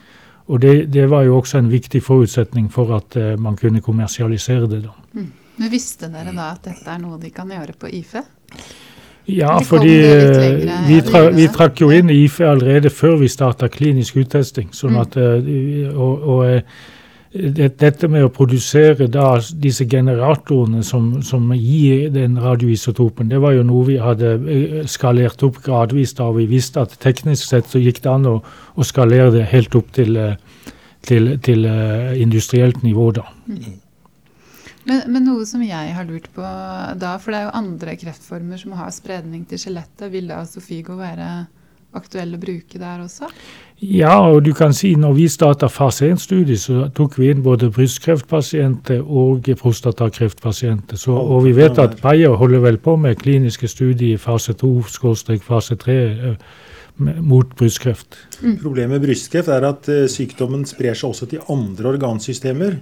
[0.49, 4.67] Og det, det, var jo også en viktig forutsetning for at uh, man kunne kommersialisere
[4.67, 4.83] det.
[4.83, 4.95] da.
[5.13, 5.33] Mm.
[5.59, 8.23] Men Visste dere da at dette er noe de kan gjøre på IFE?
[9.29, 14.17] Ja, fordi eh, vi, tra, vi, trakk jo inn IFE allerede før vi starta klinisk
[14.23, 14.71] uttesting.
[14.73, 15.03] sånn mm.
[15.05, 16.47] at, uh, og, og
[17.33, 23.67] dette med å produsere da disse generatorene som, som, gir den radioisotopen, det var jo
[23.69, 28.01] noe vi hadde eh, skalert opp gradvis da vi visste at teknisk sett så gikk
[28.05, 28.39] det an å,
[28.75, 30.73] å skalere det helt opp til, eh,
[31.05, 33.11] til, til uh, industrielt nivå.
[33.21, 33.27] da.
[34.89, 38.61] Men, men, noe som jeg har lurt på da, for det er jo andre kreftformer
[38.61, 41.29] som har spredning til skjelettet, vil da Sofigo være
[41.97, 43.29] aktuell å bruke der også?
[43.79, 47.69] Ja, og du kan si når vi starta fase 1-studiet, så tok vi inn både
[47.71, 50.99] brystkreftpasienter og prostatakreftpasienter.
[50.99, 54.73] Så, og vi vet at Bayer holder vel på med kliniske studier i fase 2,
[55.47, 56.57] fase 3 eh,
[56.99, 58.19] mot brystkreft.
[58.43, 58.57] Mm.
[58.65, 62.81] Problemet med brystkreft er at eh, sykdommen sprer seg også til andre organsystemer.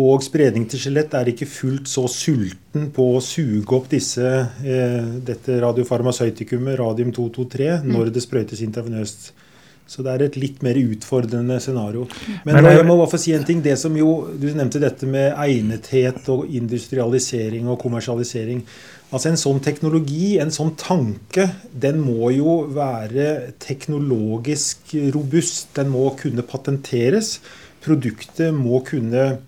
[0.00, 4.26] Og spredning til skjelett er ikke fullt så sulten på å suge opp disse,
[4.66, 7.94] eh, dette radiofarmasøytikumet, radium 223, mm.
[7.94, 9.30] når det sprøytes intravenøst.
[9.90, 12.04] Så det er et litt mer utfordrende scenario.
[12.44, 13.58] Men, Men jeg må bare få si en ting.
[13.64, 18.62] Det som jo, Du nevnte dette med egnethet og industrialisering og kommersialisering.
[19.10, 25.74] Altså En sånn teknologi, en sånn tanke, den må jo være teknologisk robust.
[25.74, 27.40] Den må kunne patenteres.
[27.82, 29.40] Produktet må kunne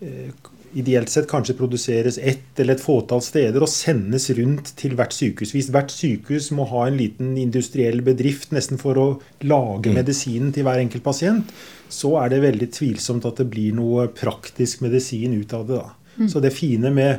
[0.00, 0.28] Eh,
[0.76, 5.54] ideelt sett kanskje produseres ett eller et fåtall steder og sendes rundt til hvert sykehus.
[5.56, 9.06] Hvis hvert sykehus må ha en liten industriell bedrift nesten for å
[9.48, 9.96] lage mm.
[9.96, 11.52] medisinen til hver enkelt pasient,
[11.88, 15.80] så er det veldig tvilsomt at det blir noe praktisk medisin ut av det.
[15.80, 15.88] da.
[16.16, 16.28] Mm.
[16.32, 17.12] Så det fine med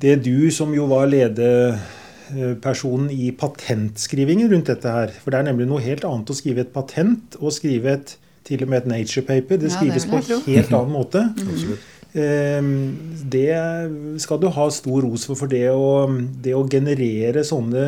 [0.00, 5.66] det du, som jo var ledepersonen i patentskrivingen rundt dette her For det er nemlig
[5.66, 8.14] noe helt annet å skrive et patent og skrive et
[8.48, 9.58] til og med et nature paper.
[9.60, 11.20] Det skrives ja, det på en helt annen måte.
[11.36, 11.74] Mm.
[12.18, 15.38] Det skal du ha stor ros for.
[15.38, 16.08] For det å,
[16.42, 17.84] det å, generere sånne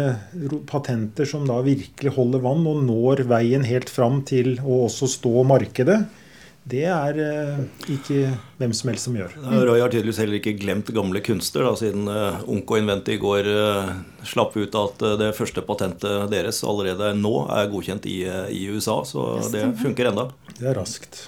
[0.70, 5.44] patenter som da virkelig holder vann og når veien helt fram til å også stå
[5.48, 6.00] markedet,
[6.70, 9.32] det er eh, ikke hvem som helst som gjør.
[9.66, 13.48] Roy har tydeligvis heller ikke glemt gamle kunster, da, siden uh, Onko Inventi i går
[13.48, 13.94] uh,
[14.28, 18.20] slapp ut at det første patentet deres allerede nå er godkjent i,
[18.52, 19.00] i USA.
[19.08, 20.28] Så det funker enda.
[20.52, 21.24] Det er raskt.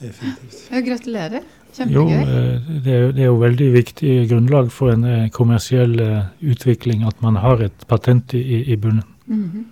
[0.00, 0.68] Effektivt.
[0.86, 1.44] Gratulerer.
[1.78, 5.98] Jo, det er, det er, jo veldig viktig grunnlag for en kommersiell
[6.40, 9.04] utvikling at man har et patent i, i bunnen.
[9.26, 9.64] Mm -hmm.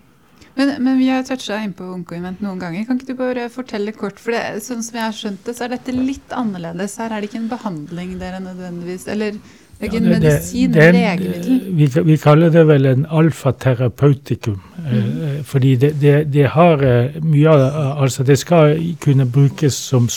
[0.54, 2.84] Men, men, vi har toucha innpå Onkoinvent noen ganger.
[2.86, 4.20] Kan ikke du bare fortelle kort?
[4.22, 6.94] For det, sånn som jeg har skjønt det, så er dette litt annerledes.
[7.02, 9.40] Her er det ikke en behandling dere nødvendigvis Eller
[9.78, 11.62] det er ikke en ja, det, medisin, det, en legemiddel.
[11.76, 14.60] Vi, vi, kaller det vel en alfaterapeutikum.
[14.84, 15.44] Mm.
[15.44, 20.08] fordi det, det, har eh, mye av Altså, det skal kunne brukes som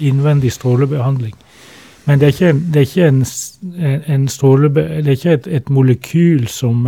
[0.00, 1.34] innvendig strålebehandling.
[2.06, 3.24] Men det er ikke, det er ikke en,
[4.14, 6.86] en strålebe, det er ikke et, et molekyl som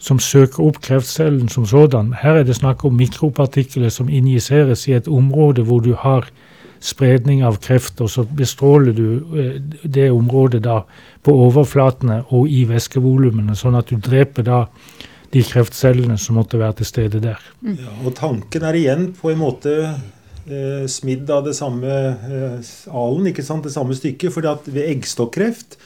[0.00, 2.14] som søker opp kreftcellen som sådan.
[2.22, 6.30] Her er det snakk om mikropartikler som injiseres i et område hvor du har
[6.80, 10.80] spredning av kreft, og så bestråler du eh, det området da
[11.24, 14.64] på overflatene og i væskevolumene, sånn at du dreper da
[15.30, 17.42] de kreftcellene som måtte være til stede der.
[17.62, 17.76] Mm.
[17.78, 23.30] Ja, og tanken er igjen på en måte eh, smidd av det samme eh, alen,
[23.30, 24.32] ikke sant, det samme stykket.
[24.34, 25.78] For ved eggstokkreft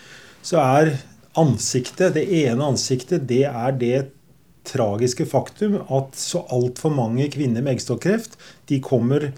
[0.45, 0.95] så er
[1.41, 3.97] ansiktet, det ene ansiktet, det er det
[4.65, 8.39] tragiske faktum at så altfor mange kvinner med eggstokkreft
[8.71, 9.33] de kommer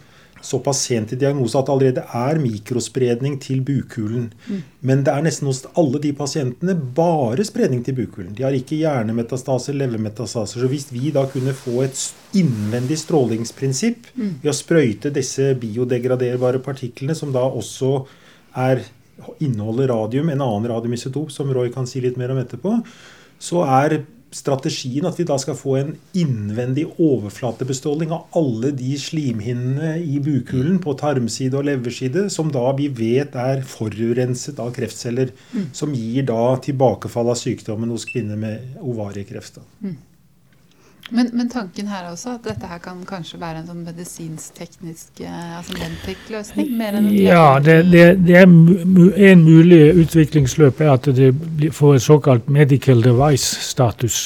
[0.47, 4.29] såpass sent i diagnose at det allerede er mikrospredning til bukhulen.
[4.47, 4.63] Mm.
[4.87, 8.35] Men det er nesten hos alle de pasientene bare spredning til bukhulen.
[8.37, 10.63] De har ikke hjernemetastaser, levermetastaser.
[10.63, 12.03] Så hvis vi da kunne få et
[12.39, 14.35] innvendig strålingsprinsipp mm.
[14.45, 17.99] ved å sprøyte disse biodegraderbare partiklene, som da også
[18.57, 18.85] er
[19.43, 22.79] inneholder radium, en annen radiumisotop, som Roy kan si litt mer om etterpå,
[23.43, 24.01] så er
[24.37, 30.81] strategien at vi da skal få en innvendig overflatebestråling av alle de slimhinnene i bukhulen
[30.85, 35.70] på tarmside og leverside som da vi vet er forurenset av kreftceller, mm.
[35.77, 39.61] som gir da tilbakefall av sykdommen hos kvinner med ovariekreft.
[39.81, 39.96] Mm.
[41.11, 45.59] Men, men, tanken her også, at dette her kan kanskje være en sånn medisinsk-teknisk eh,
[45.59, 46.73] altså Medtech-løsning?
[47.21, 48.47] Ja, det, det, det, er
[49.31, 51.31] en mulig utviklingsløp er at det
[51.75, 54.16] får en såkalt medical device-status.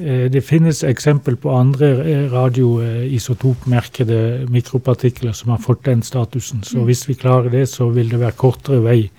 [0.00, 6.64] Eh, det finnes eksempel på andre eh, radioisotopmerkede mikropartikler som har fått den statusen.
[6.64, 6.84] Så mm.
[6.88, 9.10] hvis vi klarer det, så vil det være kortere vei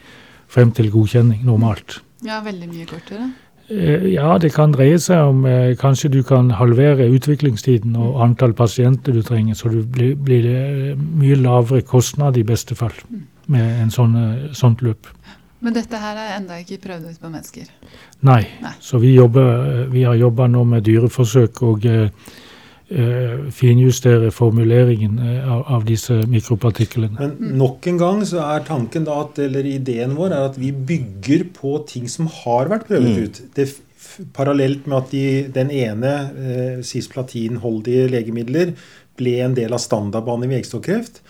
[0.49, 2.01] frem til godkjenning normalt.
[2.25, 3.29] Ja, veldig mye kortere.
[3.69, 8.53] Eh, ja, det kan dreie seg om eh, kanskje du kan halvere utviklingstiden og antall
[8.53, 12.93] pasienter du trenger, så det blir, blir eh, mye lavere kostnad i beste fall
[13.49, 14.15] med en sånn,
[14.53, 15.09] sånt løp.
[15.65, 17.69] Men dette her er enda ikke prøvd ut på mennesker?
[18.25, 18.43] Nei.
[18.61, 18.73] Nei.
[18.81, 22.33] Så vi, jobber, vi har jobba nå med dyreforsøk og uh,
[22.85, 27.17] finjustere formuleringen av, av, disse mikropartiklene.
[27.17, 30.69] Men nok en gang så er tanken da at, eller ideen vår er at vi
[30.69, 33.23] bygger på ting som har vært prøvd mm.
[33.23, 33.41] ut.
[33.57, 33.65] Det,
[34.35, 38.75] parallelt med at de, den ene eh, cisplatinholdige legemidler
[39.17, 41.21] ble en del av standardbanen i veggstokkreft,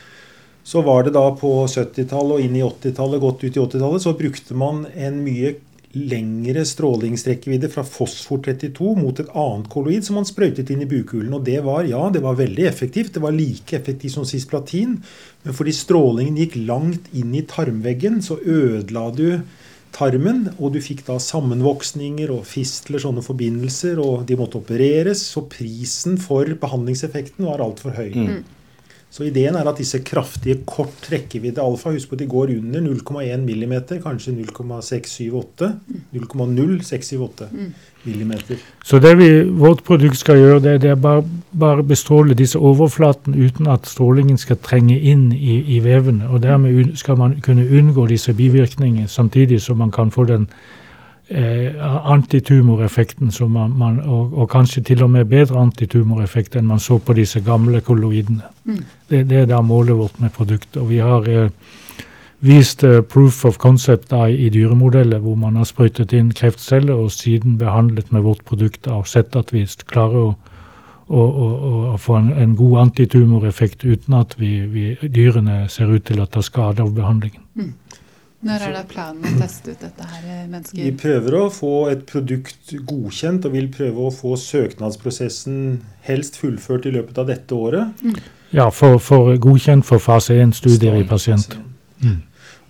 [0.65, 4.15] Så var det da på 70-tallet og inn i 80-tallet, godt ut i 80-tallet, så
[4.17, 5.51] brukte man en mye
[5.95, 11.33] lengre strålingsrekkevidde fra fosfor 32 mot et annet kolloid som man sprøytet inn i bukhulen.
[11.37, 13.13] Og det var ja, det var veldig effektivt.
[13.15, 14.97] Det var like effektivt som cisplatin.
[15.45, 19.29] Men fordi strålingen gikk langt inn i tarmveggen, så ødela du
[19.95, 25.23] tarmen, og du fikk da sammenvoksninger og fistler, sånne forbindelser, og de måtte opereres.
[25.31, 28.11] Så prisen for behandlingseffekten var altfor høy.
[28.11, 28.43] Mm.
[29.15, 32.81] Så ideen er at disse kraftige kort rekkevidde alfa Husk på at de går under
[32.83, 35.69] 0,1 mm, kanskje 0,678.
[36.11, 37.69] 0,0678 mm.
[38.83, 41.23] Så det vi, vårt produkt skal gjøre, det, det er bare,
[41.59, 46.27] bare bestråle disse overflatene uten at strålingen skal trenge inn i, i vevene.
[46.29, 50.49] Og dermed skal man kunne unngå disse bivirkningene, samtidig som man kan få den
[51.29, 56.97] eh, antitumoreffekten man, man, og, og, kanskje til og med bedre antitumoreffekt enn man så
[56.99, 58.43] på disse gamle kolloidene.
[58.65, 58.83] Mm.
[59.09, 60.77] Det, det, er da målet vårt med produktet.
[60.81, 61.49] Og vi har eh,
[62.45, 67.11] vist uh, proof of concept da, i dyremodeller hvor man har sprøytet inn kreftceller og
[67.11, 70.33] siden behandlet med vårt produkt og sett at vi klarer å,
[71.07, 71.47] å, å,
[71.93, 76.29] å få en, en, god antitumoreffekt uten at vi, vi, dyrene ser ut til å
[76.29, 77.41] ta skade av behandlingen.
[77.55, 77.73] Mm.
[78.45, 80.77] Når er det planen å teste ut dette her i mennesker?
[80.77, 86.85] Vi prøver å få et produkt godkjent og vil prøve å få søknadsprosessen helst fullført
[86.85, 88.05] i løpet av dette året.
[88.05, 88.19] Mm.
[88.53, 91.57] Ja, for, for, godkjent for fase 1-studier i pasient.
[92.03, 92.21] Mm.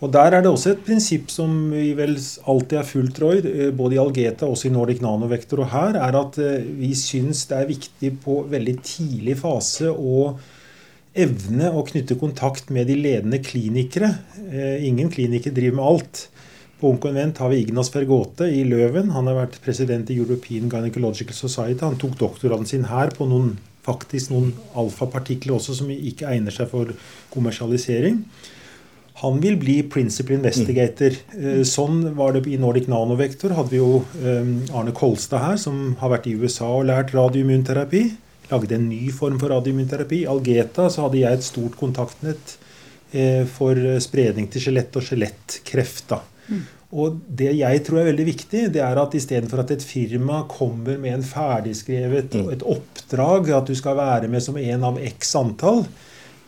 [0.04, 2.16] Og Der er det også et prinsipp som vi vel
[2.48, 6.20] alltid har fulgt, Roy, eh, både i Algeta og i Nordic Nanovektor og her, er
[6.20, 10.36] at eh, vi syns det er viktig på veldig tidlig fase å
[11.16, 14.12] evne å knytte kontakt med de ledende klinikere.
[14.84, 16.24] Ingen kliniker driver med alt.
[16.80, 19.14] På Onkonvent har vi Ignas Fergote i Løven.
[19.16, 21.80] Han har vært president i European Gynecological Society.
[21.86, 23.54] Han tok doktorgraden sin her på noen,
[23.86, 26.92] faktisk noen alfapartikler også som ikke egner seg for
[27.32, 28.20] kommersialisering.
[29.22, 31.16] Han vil bli principal investigator.
[31.32, 31.64] Mm.
[31.64, 33.56] Sånn var det i Nordic Nanovektor.
[33.56, 38.04] hadde vi jo eh, Arne Kolstad her, som har vært i USA og lært radioimmunterapi.
[38.52, 40.26] Lagde en ny form for radioimmunterapi.
[40.30, 42.58] Algeta så hadde jeg et stort kontaktnett
[43.12, 46.16] eh, for spredning til skjelett og skjelettkreft.
[46.50, 46.64] Mm.
[46.96, 51.00] Og det jeg tror er veldig viktig, det er at istedenfor at et firma kommer
[51.02, 52.52] med en ferdigskrevet mm.
[52.54, 55.84] et oppdrag, at du skal være med som en av x antall,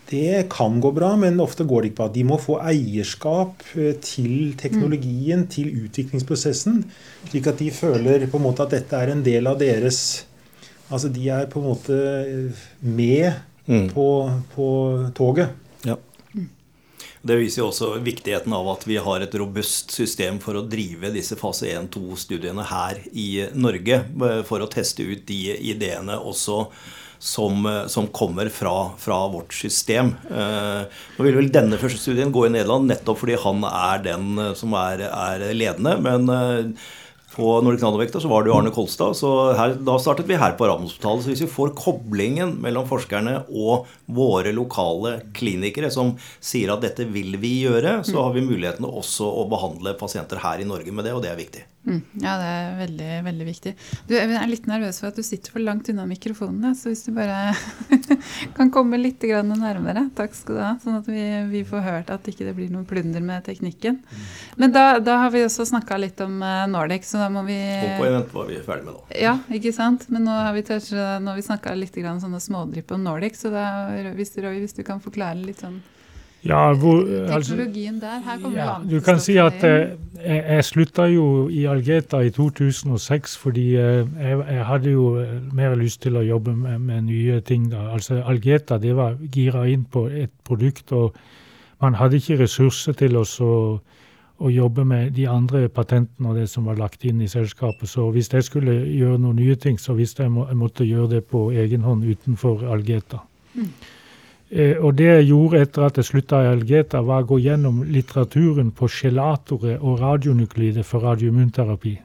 [0.08, 2.08] det kan gå bra, men ofte går det ikke bra.
[2.16, 5.50] De må få eierskap eh, til teknologien, mm.
[5.52, 6.80] til utviklingsprosessen,
[7.28, 10.00] slik at de føler på en måte at dette er en del av deres
[10.88, 13.32] Altså de er på en måte eh, med
[13.68, 13.90] mm.
[13.96, 14.08] på,
[14.56, 14.68] på
[15.18, 15.56] toget.
[17.28, 21.12] Det viser jo også viktigheten av at vi har et robust system for å drive
[21.12, 24.04] disse fase 1-2-studiene her i Norge.
[24.06, 26.62] Eh, for å teste ut de ideene også
[27.20, 30.14] som, eh, som kommer fra, fra, vårt system.
[30.30, 34.56] Eh, nå vil vel denne første studien gå i Nederland nettopp fordi han er den
[34.56, 35.98] som er, er ledende.
[36.00, 36.78] men
[37.38, 39.14] på Nordic Nanovekta så var det jo Arne Kolstad.
[39.18, 41.24] så her, Da startet vi her på Radiumhospitalet.
[41.24, 47.06] Så hvis vi får koblingen mellom forskerne og våre lokale klinikere som sier at dette
[47.06, 51.06] vil vi gjøre, så har vi muligheten også å behandle pasienter her i Norge med
[51.06, 51.66] det, og det er viktig.
[51.88, 53.74] Mm, ja, det er veldig, veldig viktig.
[54.10, 57.06] Du, jeg er litt nervøs for at du sitter for langt unna mikrofonen, Så hvis
[57.08, 57.56] du bare
[58.58, 60.10] kan komme litt nærmere.
[60.16, 60.74] Takk skal du ha.
[60.84, 64.00] Sånn at vi, vi får hørt at ikke det ikke blir noe plunder med teknikken.
[64.58, 67.58] Men da, da har vi også snakka litt om uh, Nordic, så da må vi
[67.58, 69.04] Håper på event var vi ferdig med nå.
[69.16, 70.08] Ja, ikke sant.
[70.14, 73.68] Men nå har vi, vi snakka litt grann sånne smådrypp om Nordic, så da,
[74.18, 75.80] hvis, Roy, hvis du kan forklare litt sånn
[76.48, 77.02] ja, hvor,
[77.34, 81.26] altså, Teknologien der, her kommer ja, Du kan si at eh, jeg, jeg slutta jo
[81.50, 86.24] i Algeta i 2006 fordi eh, jeg, jeg, hadde jo eh, mer lyst til å
[86.26, 87.70] jobbe med, med nye ting.
[87.72, 87.90] da.
[87.94, 91.16] Altså Algeta det var gira inn på et produkt, og
[91.82, 93.26] man hadde ikke ressurser til å,
[94.38, 97.90] å jobbe med de andre patentene og det som var lagt inn i selskapet.
[97.90, 101.18] Så hvis jeg skulle gjøre noen nye ting, så visste jeg må, jeg måtte gjøre
[101.18, 103.22] det på egen hånd utenfor Algeta.
[103.54, 103.72] Mm.
[104.50, 107.82] Eh, og det jeg gjorde etter at jeg slutta i Algeta, var å gå gjennom
[107.92, 111.98] litteraturen på gelatorer og radionuklider for radioimmunterapi.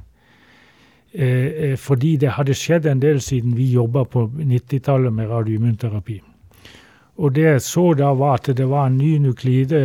[1.12, 6.20] Eh, eh, fordi det hadde skjedd en del siden vi jobba på 90-tallet med radioimmunterapi.
[7.22, 9.78] Og det jeg så da, var at det var en ny nuklide,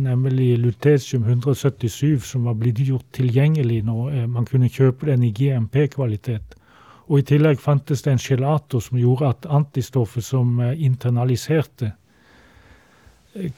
[0.00, 4.08] nemlig lutetium 177, som var blitt gjort tilgjengelig nå.
[4.32, 6.56] Man kunne kjøpe den i GMP-kvalitet.
[7.12, 11.92] Og i tillegg fantes det en gelato som gjorde at antistoffet som internaliserte,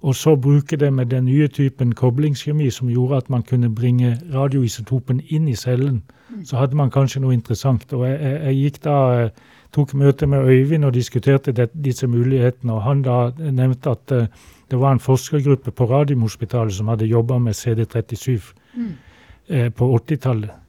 [0.02, 4.20] og så bruke det med den nye typen koblingskjemi som gjorde at man kunne bringe
[4.34, 6.04] radioisotopen inn i cellen,
[6.46, 7.94] så hadde man kanskje noe interessant.
[7.94, 9.30] Og jeg, jeg, gikk da, eh,
[9.74, 12.74] tok møte med Øyvind og diskuterte det, disse mulighetene.
[12.74, 14.28] Og han da nevnte at uh,
[14.72, 18.94] det var en forskergruppe på Radiumhospitalet som hadde jobba med CD37 mm.
[19.50, 20.67] uh, på 80-tallet.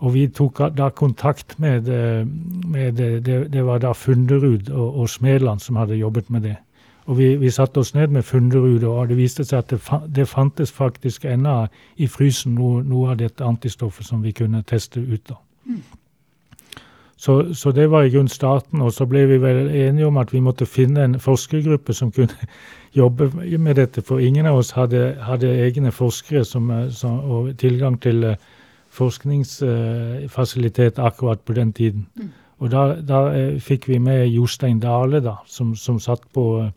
[0.00, 2.26] Og vi tok da kontakt med, eh,
[2.68, 6.56] med det, det, var da Funderud og, og Smedland som hadde jobbet med det.
[7.04, 9.80] Og vi, vi satte oss ned med Funderud, og det viste seg at det,
[10.16, 15.00] det fantes faktisk ennå i frysen noe, noe, av dette antistoffet som vi kunne teste
[15.00, 15.32] ut.
[15.64, 15.80] Mm.
[17.16, 18.80] Så, så, det var i grunn starten.
[18.80, 22.48] Og så ble vi vel enige om at vi måtte finne en forskergruppe som kunne
[23.00, 24.02] jobbe med dette.
[24.02, 28.38] For ingen av oss hadde, hadde egne forskere som, som, og tilgang til uh,
[28.90, 32.06] forskningsfasilitet akkurat på den tiden.
[32.16, 32.30] Mm.
[32.60, 36.70] Og da, da eh, fikk vi med Jostein Dale, da, som, som satt på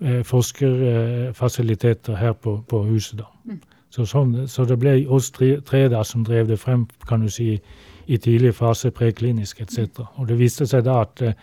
[0.00, 3.18] eh, forskerfasiliteter her på, på huset.
[3.18, 3.24] da.
[3.44, 3.60] Mm.
[3.90, 7.30] Så, sånn, så, det ble oss tre, tre da som drev det frem kan du
[7.30, 7.60] si,
[8.10, 10.00] i tidlig fase, preklinisk etc.
[10.16, 11.34] Og det viste seg da at eh,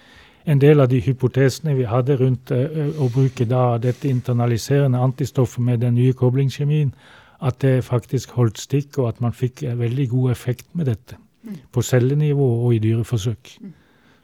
[0.47, 5.84] en del av de hypotesene vi hadde rundt å bruke da dette internaliserende antistoffet med
[5.84, 6.93] den nye koblingskjemien,
[7.43, 11.19] at det faktisk holdt stikk, og at man fikk veldig god effekt med dette.
[11.71, 13.53] På cellenivå og i dyreforsøk.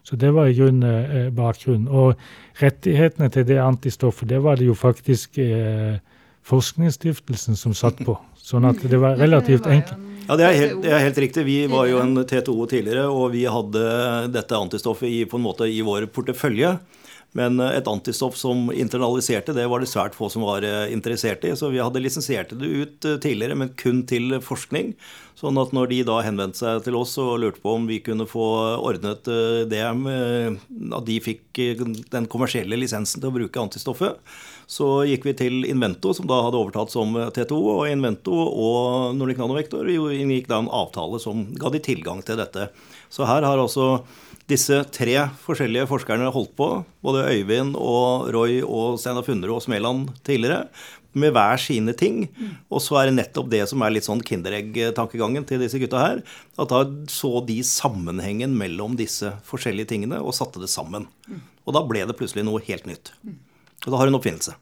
[0.04, 1.88] Så det var i grunnen eh, bakgrunnen.
[1.88, 2.18] Og
[2.60, 5.96] rettighetene til det antistoffet, det var det jo faktisk eh,
[6.44, 8.18] Forskningsstiftelsen som satt på.
[8.36, 10.10] Sånn at det var relativt enkelt.
[10.26, 11.44] Ja, det er, helt, det er, helt, riktig.
[11.44, 13.84] Vi var jo en TTO tidligere, og vi hadde
[14.32, 16.74] dette antistoffet i, på en måte i vår portefølje.
[17.34, 21.44] Men eh, et antistoff som internaliserte, det var det svært få som var eh, interessert
[21.46, 21.52] i.
[21.58, 24.94] Så vi hadde lisensiert det ut eh, tidligere, men kun til forskning.
[25.38, 28.26] Sånn at når de da henvendte seg til oss og lurte på om vi kunne
[28.30, 28.46] få
[28.78, 29.26] ordnet
[29.68, 31.58] det at de fikk
[32.12, 34.22] den kommersielle lisensen til å bruke antistoffet,
[34.70, 37.58] så gikk vi til Invento, som da hadde overtatt som TTO.
[37.74, 42.70] Og Invento og Nordic Nanovektor inngikk da en avtale som ga de tilgang til dette.
[43.12, 44.06] Så her har altså
[44.50, 45.14] disse tre
[45.44, 46.68] forskjellige forskerne holdt på,
[47.04, 50.66] både Øyvind og Roy og Steinar Funnerud og Smeland tidligere,
[51.14, 52.24] med hver sine ting.
[52.68, 56.22] Og så er det nettopp det som er litt sånn Kinderegg-tankegangen til disse gutta her.
[56.58, 56.82] At da
[57.12, 61.06] så de sammenhengen mellom disse forskjellige tingene og satte det sammen.
[61.64, 63.14] Og da ble det plutselig noe helt nytt.
[63.84, 64.56] Og da har hun oppfinnelse.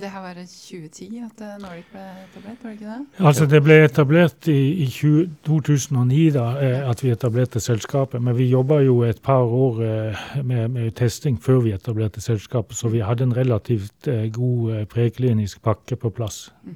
[0.00, 3.26] Det her var i 2010 at eh, Nordic ble etablert, var det ikke det?
[3.28, 8.22] Altså Det ble etablert i, i 20, 2009 da, eh, at vi etablerte selskapet.
[8.22, 12.76] Men vi jobba jo et par år eh, med, med, testing før vi etablerte selskapet,
[12.76, 16.52] så vi hadde en relativt god preklinisk pakke på plass.
[16.64, 16.74] Mm.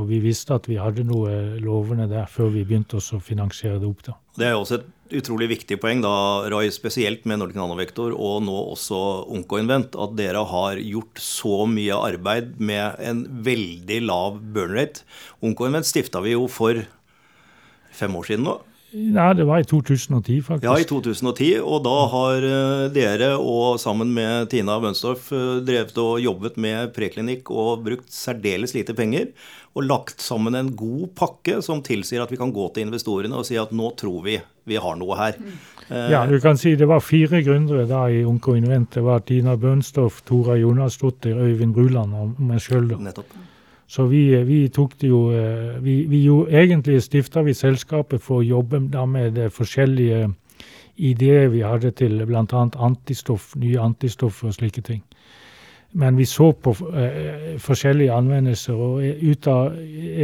[0.00, 3.88] Og vi visste at vi hadde noe lovende der før vi begynte å finansiere det
[3.88, 4.04] opp.
[4.06, 4.18] da.
[4.38, 6.12] Det er jo også et utrolig viktig poeng, da,
[6.52, 8.98] Roy, spesielt med Nordic Nanovektor og nå også
[9.32, 15.04] Onkoinvent, at dere har gjort så mye arbeid med en veldig lav burn rate.
[15.44, 16.84] Onkoinvent stifta vi jo for
[17.98, 18.58] fem år siden nå.
[18.90, 20.64] Ja, det var i 2010, faktisk.
[20.64, 21.48] Ja, i 2010.
[21.60, 26.94] Og da har eh, dere og sammen med Tina Bønsdorf eh, drevet og jobbet med
[26.96, 29.28] preklinikk og brukt særdeles lite penger.
[29.76, 33.44] Og lagt sammen en god pakke som tilsier at vi kan gå til investorene og
[33.46, 35.36] si at nå tror vi vi har noe her.
[35.40, 35.60] Mm.
[36.12, 38.90] Ja, du kan si det var fire gründere da i Onko Invent.
[38.98, 42.90] Det var Tina Bønsdorf, Tora Jonasdottir, Øyvind Bruland og meg sjøl.
[43.00, 43.32] Nettopp.
[43.88, 48.42] Så vi, vi, tok det jo eh, Vi, vi jo egentlig stifta vi selskapet for
[48.42, 50.28] å jobbe da med forskjellige
[50.98, 52.64] ideer vi hadde til bl.a.
[52.76, 55.02] antistoff, nye antistoffer og slike ting.
[55.92, 59.78] Men vi så på eh, forskjellige anvendelser, og ut av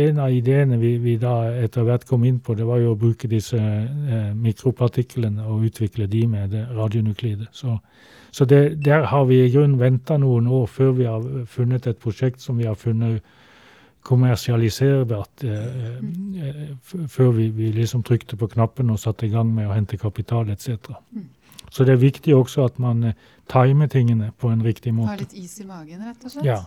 [0.04, 2.98] en av ideene vi, vi, da etter hvert kom inn på, det var jo å
[3.00, 7.48] bruke disse eh, mikropartiklene og utvikle de med det radionuklidet.
[7.52, 7.78] Så,
[8.30, 12.02] så det, der har vi i grunnen venta noen år før vi har funnet et
[12.02, 13.24] prosjekt som vi har funnet
[14.04, 15.94] kommersialiserbart eh,
[16.44, 20.00] eh, før vi, vi, liksom trykte på knappen og satte i gang med å hente
[20.00, 20.92] kapital etc.
[21.14, 21.30] Mm.
[21.74, 23.14] Så det er viktig også at man eh,
[23.50, 25.14] timer tingene på en riktig måte.
[25.14, 26.46] Ha litt is i magen, rett og slett?
[26.46, 26.60] Ja.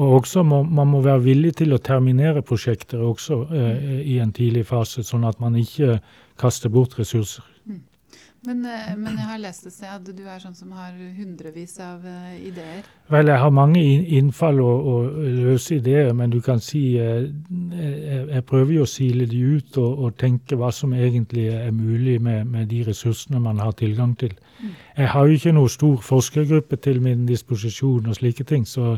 [0.00, 4.32] Og også må, man må være villig til å terminere prosjekter også eh, i en
[4.34, 6.00] tidlig fase, sånn at man ikke
[6.40, 7.44] kaster bort ressurser.
[8.46, 11.74] Men, eh, men, jeg har lest et sted at du er sånn som har hundrevis
[11.82, 12.86] av uh, ideer?
[13.10, 13.80] Vel, jeg har mange
[14.14, 18.90] innfall og, og, løse ideer, men du kan si uh, jeg, jeg, prøver jo å
[18.90, 23.42] sile de ut og, og, tenke hva som egentlig er mulig med, med, de ressursene
[23.42, 24.36] man har tilgang til.
[24.60, 24.76] Mm.
[25.00, 28.94] Jeg har jo ikke noe stor forskergruppe til min disposisjon og slike ting, så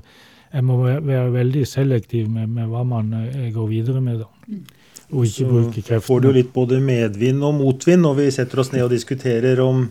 [0.50, 4.20] jeg må være veldig selektiv med, med hva man uh, går videre med.
[4.26, 4.30] da.
[4.50, 4.68] Mm
[5.10, 6.06] og ikke bruke kreftene.
[6.06, 9.88] får du litt både medvind og motvind når vi setter oss ned og diskuterer om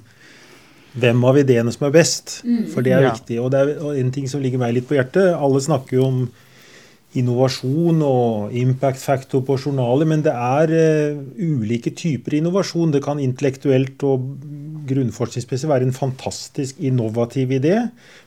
[1.00, 2.40] hvem av ideene som er best.
[2.48, 2.68] Mm.
[2.74, 3.14] For det er ja.
[3.14, 3.40] viktig.
[3.44, 5.34] Og det er en ting som ligger meg litt på hjertet.
[5.36, 6.22] Alle snakker jo om
[7.18, 12.94] innovasjon og impact factor på journaler, men det er uh, ulike typer innovasjon.
[12.94, 14.28] Det kan intellektuelt og
[14.90, 17.76] grunnforskningsmessig være en fantastisk innovativ idé,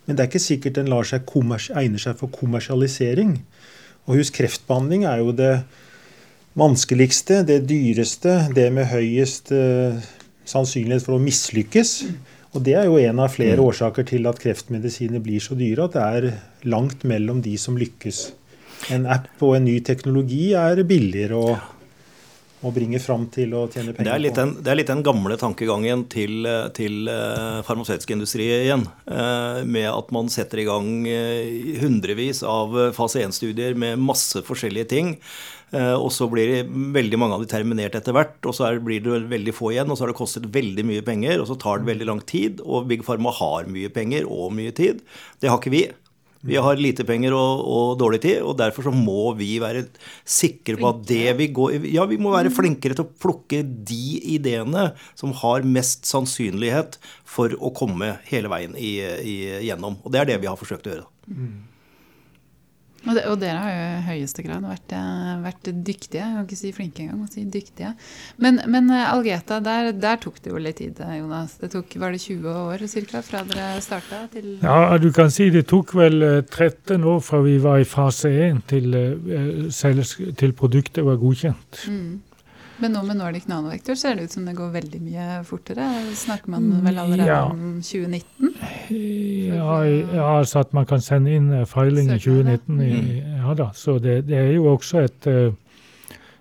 [0.07, 1.31] men det er ikke sikkert den seg
[1.79, 3.39] egner seg for kommersialisering.
[4.07, 5.55] Og husk, kreftbehandling er jo det
[6.59, 9.97] vanskeligste, det dyreste, det med høyest uh,
[10.49, 11.97] sannsynlighet for å mislykkes.
[12.53, 13.67] Og Det er jo en av flere mm.
[13.71, 18.27] årsaker til at kreftmedisiner blir så dyre, at det er langt mellom de som lykkes.
[18.93, 21.55] En app og en ny teknologi er billigere å,
[22.61, 24.43] å bringe fram til å tjene penger det på.
[24.43, 26.45] En, det er litt den gamle tankegangen til,
[26.77, 28.85] til uh, farmasøytisk industri igjen.
[29.09, 30.93] Uh, med at man setter i gang
[31.81, 35.17] hundrevis av fase 1-studier med masse forskjellige ting.
[35.73, 39.23] Eh, og så blir veldig mange av de terminert etter hvert, og så blir det
[39.33, 39.89] veldig få igjen.
[39.89, 42.63] Og så har det kostet veldig mye penger, og så tar det veldig lang tid.
[42.67, 45.01] Og Big Pharma har mye penger og mye tid.
[45.41, 45.87] Det har ikke vi.
[46.43, 49.85] Vi har lite penger og, og, dårlig tid, og derfor så må vi være
[50.27, 54.19] sikre på at det vi går Ja, vi må være flinkere til å plukke de
[54.35, 59.37] ideene som har mest sannsynlighet for å komme hele veien i, i,
[59.69, 60.01] gjennom.
[60.03, 61.07] Og det er det vi har forsøkt å gjøre.
[61.31, 61.61] Mm.
[63.03, 66.23] Og, det, og, dere har jo i høyeste grad vært, eh, vært dyktige.
[66.23, 67.93] Jeg kan ikke si flinke engang, men si dyktige.
[68.43, 71.57] Men, men eh, Algeta, der, der, tok det jo litt tid, eh, Jonas.
[71.59, 75.49] Det tok, Var det 20 år cirka, fra dere starta til Ja, du kan si
[75.55, 78.95] det tok vel 13 år fra vi var i fase 1 til,
[80.39, 81.83] til produktet var godkjent.
[81.91, 82.21] Mm.
[82.81, 85.87] Men nå med Nordic Nanovektor ser det ut som det går veldig mye fortere.
[86.19, 87.43] Snakker man vel allerede ja.
[87.51, 88.55] om 2019?
[89.53, 92.81] Ja, ja, altså at man kan sende inn feiling filing i 2019.
[92.81, 93.37] I, mm.
[93.43, 95.53] ja da, så det, det, er jo også et eh,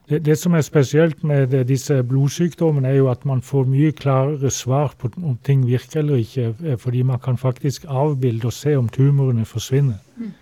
[0.09, 4.51] det, det, som er spesielt med disse blodsykdommene, er jo at man får mye klarere
[4.51, 8.75] svar på om ting virker eller ikke, eh, fordi man kan faktisk avbilde og se
[8.75, 9.99] om tumorene forsvinner.
[10.17, 10.33] Mm.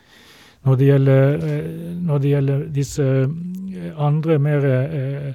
[0.65, 1.37] Når, det gjelder,
[2.03, 3.03] når det gjelder disse
[3.95, 5.33] andre mer Eh,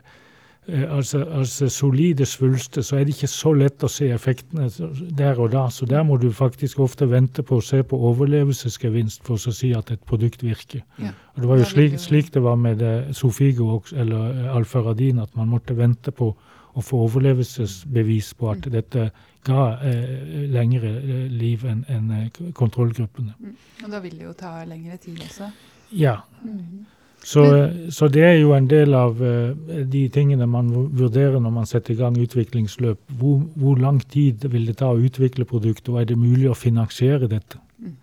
[0.69, 4.71] altså, altså, solide svulster, så er det ikke så lett å se effektene
[5.19, 5.67] der og da.
[5.71, 9.75] Så der må du faktisk ofte vente på å se på overlevelsesgevinst for å si
[9.77, 10.85] at et produkt virker.
[10.99, 11.13] Ja.
[11.35, 15.37] Og Det var jo slik, slik det var med eh, Sofigo eller eh, Alfaradin, at
[15.37, 16.33] man måtte vente på
[16.75, 18.73] å få overlevelsesbevis på at mm.
[18.73, 19.11] dette
[19.45, 20.97] ga eh, lengre
[21.31, 22.11] liv enn en
[22.57, 23.37] kontrollgruppene.
[23.39, 23.55] Mm.
[23.85, 25.51] Og da vil det jo ta lengre tid også?
[25.93, 26.23] Ja.
[26.43, 26.87] Mm.
[27.25, 27.43] Så,
[27.89, 29.55] så, det er jo en del av uh,
[29.89, 33.01] de tingene man vurderer når man setter i gang utviklingsløp.
[33.17, 36.59] Hvor, hvor, lang tid vil det ta å utvikle produktet, og er det mulig å
[36.59, 37.63] finansiere dette?
[37.81, 37.97] Mm.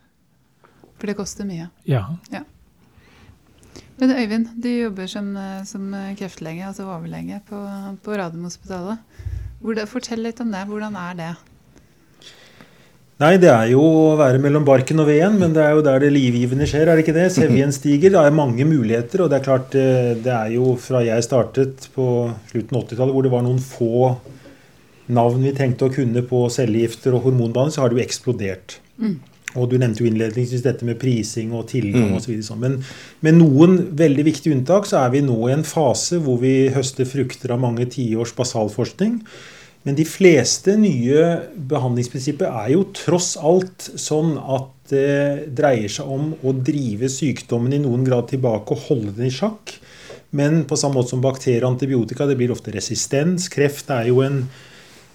[0.97, 1.69] For det koster mye?
[1.86, 2.07] Ja.
[2.34, 2.41] ja.
[4.01, 7.61] Men Øyvind, du jobber som, eh, som kreftlege, altså overlege, på,
[8.01, 9.05] på Radiumhospitalet.
[9.86, 10.65] Fortell litt om det.
[10.65, 11.32] Hvordan er det?
[13.22, 16.01] Nei, det er jo å være mellom barken og veden, men det er jo der
[16.01, 17.28] det livgivende skjer, er det ikke det?
[17.36, 18.15] Sevjen stiger.
[18.15, 21.86] Det er mange muligheter, og det er klart eh, Det er jo fra jeg startet
[21.93, 22.05] på
[22.49, 24.15] slutten av 80-tallet, hvor det var noen få
[25.11, 28.80] navn vi tenkte å kunne på cellegifter og hormonbehandling, så har det jo eksplodert.
[28.97, 29.19] Mm.
[29.59, 32.17] Og du nevnte jo innledningsvis dette med prising og tilgang mm.
[32.17, 32.36] osv.
[32.45, 32.80] Så Men
[33.22, 37.05] med noen veldig viktige unntak så er vi nå i en fase hvor vi høster
[37.09, 39.19] frukter av mange tiårs basalforskning.
[39.88, 41.21] Men de fleste nye
[41.71, 47.82] behandlingsprinsipper er jo tross alt sånn at det dreier seg om å drive sykdommen i
[47.82, 49.73] noen grad tilbake og holde den i sjakk.
[50.38, 53.49] Men på samme måte som bakterier og antibiotika, det blir ofte resistens.
[53.51, 54.43] Kreft er jo en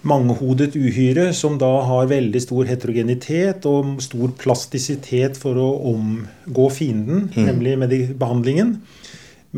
[0.07, 7.29] mangehodet uhyre som da har veldig stor heterogenitet og stor plastisitet for å omgå fienden,
[7.33, 7.47] mm.
[7.47, 8.75] nemlig med behandlingen.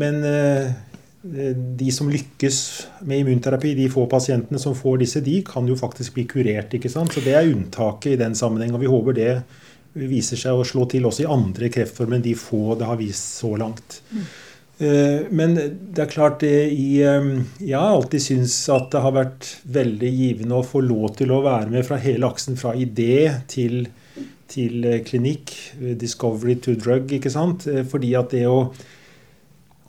[0.00, 0.70] Men eh,
[1.22, 2.58] de som lykkes
[3.04, 6.72] med immunterapi, de få pasientene som får disse, de kan jo faktisk bli kurert.
[6.74, 7.12] ikke sant?
[7.12, 8.72] Så Det er unntaket i den sammenheng.
[8.74, 9.42] Og vi håper det
[9.92, 13.40] viser seg å slå til også i andre kreftformer enn de få det har vist
[13.40, 14.00] så langt.
[14.14, 14.28] Mm.
[15.36, 20.08] Men det er klart det i Jeg har alltid syntes at det har vært veldig
[20.08, 23.90] givende å få lov til å være med fra hele aksen fra idé til,
[24.48, 25.52] til klinikk.
[26.00, 27.68] Discovery to drug, ikke sant.
[27.92, 28.70] Fordi at det å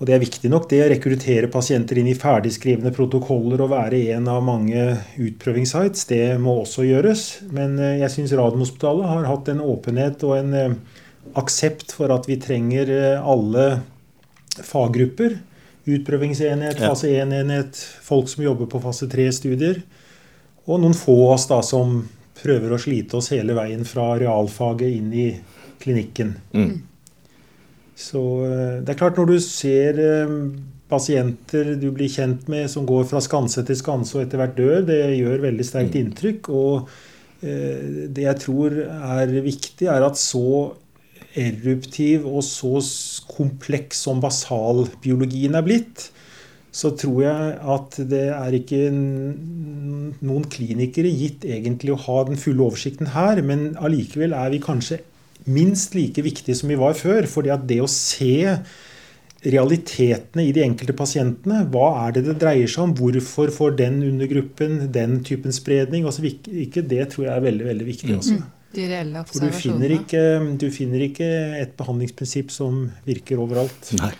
[0.02, 4.00] og det er viktig nok, det å rekruttere pasienter inn i ferdigskrevne protokoller og være
[4.16, 7.22] en av mange utprøvingssites, det må også gjøres.
[7.54, 10.74] Men eh, jeg syns Radiumhospitalet har hatt en åpenhet og en eh,
[11.38, 13.68] aksept for at vi trenger eh, alle
[14.66, 15.38] faggrupper.
[15.86, 19.84] Utprøvingsenhet, fase 1-enhet, folk som jobber på fase 3-studier.
[20.66, 22.00] Og noen få av oss da som
[22.42, 25.28] prøver å slite oss hele veien fra realfaget inn i
[25.82, 26.40] klinikken.
[26.58, 26.80] Mm.
[28.02, 30.36] Så eh, det er klart, når du ser eh,
[30.92, 34.78] pasienter du blir kjent med som går fra skanse til skanse og etter hvert dør,
[34.90, 36.02] det gjør veldig sterkt mm.
[36.02, 36.52] inntrykk.
[36.52, 36.90] Og
[37.46, 40.72] eh, det jeg tror er viktig, er at så
[41.38, 42.82] eruptiv og så
[43.32, 46.10] kompleks som basalbiologien er blitt,
[46.76, 52.64] så tror jeg at det er ikke noen klinikere gitt egentlig å ha den fulle
[52.68, 55.02] oversikten her, men allikevel er vi kanskje
[55.46, 57.28] minst like viktig som vi var før.
[57.30, 58.60] fordi at det å se
[59.42, 61.64] realitetene i de enkelte pasientene.
[61.74, 62.96] Hva er det det dreier seg om?
[62.98, 66.06] Hvorfor får den undergruppen den typen spredning?
[66.06, 68.18] Altså, ikke det tror jeg er veldig veldig viktig.
[68.18, 68.38] også.
[68.38, 68.50] Mm.
[68.72, 70.22] De reelle For du finner, ikke,
[70.62, 71.28] du finner ikke
[71.60, 73.90] et behandlingsprinsipp som virker overalt.
[74.00, 74.14] Nei.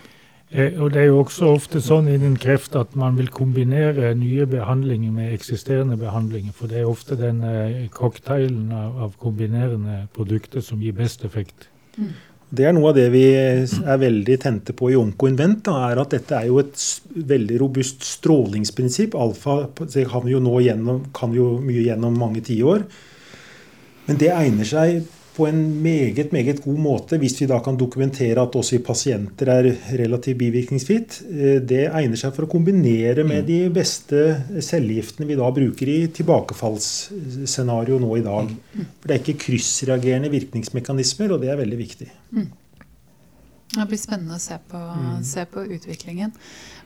[0.52, 4.44] Eh, og Det er jo også ofte sånn innen kreft at man vil kombinere nye
[4.46, 6.52] behandlinger med eksisterende behandlinger.
[6.52, 11.70] For det er ofte den eh, cocktailen av, kombinerende produkter som gir best effekt.
[11.96, 12.12] Mm.
[12.52, 15.70] Det er noe av det vi er veldig tente på i Onkoinvent.
[15.72, 16.76] er at dette er jo et
[17.16, 19.16] veldig robust strålingsprinsipp.
[19.16, 22.84] Alfa kan vi jo nå gjennom, kan vi jo mye gjennom mange tiår.
[24.04, 25.00] Men det egner seg
[25.32, 29.48] på en meget meget god måte, hvis vi da kan dokumentere at også i pasienter
[29.48, 31.22] er relativt bivirkningsfritt.
[31.30, 33.48] Eh, det egner seg for å kombinere med mm.
[33.48, 34.24] de beste
[34.60, 38.52] cellegiftene vi da bruker i tilbakefallsscenario nå i dag.
[38.52, 38.90] Mm.
[39.00, 42.12] For Det er ikke kryssreagerende virkningsmekanismer, og det er veldig viktig.
[42.36, 42.50] Mm.
[43.72, 44.78] Det blir spennende å se på,
[45.24, 46.34] se på utviklingen.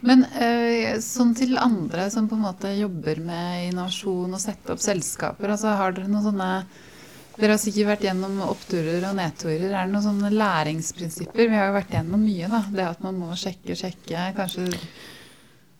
[0.07, 4.85] Men eh, sånn til andre som på en måte jobber med innovasjon og setter opp
[4.85, 6.51] selskaper, altså har dere noen sånne
[7.37, 9.68] dere har sikkert vært gjennom oppturer og nedturer.
[9.68, 11.51] Er det noen sånne læringsprinsipper?
[11.51, 12.62] Vi har jo vært gjennom mye, da.
[12.72, 14.30] Det at man må sjekke, sjekke.
[14.37, 14.70] Kanskje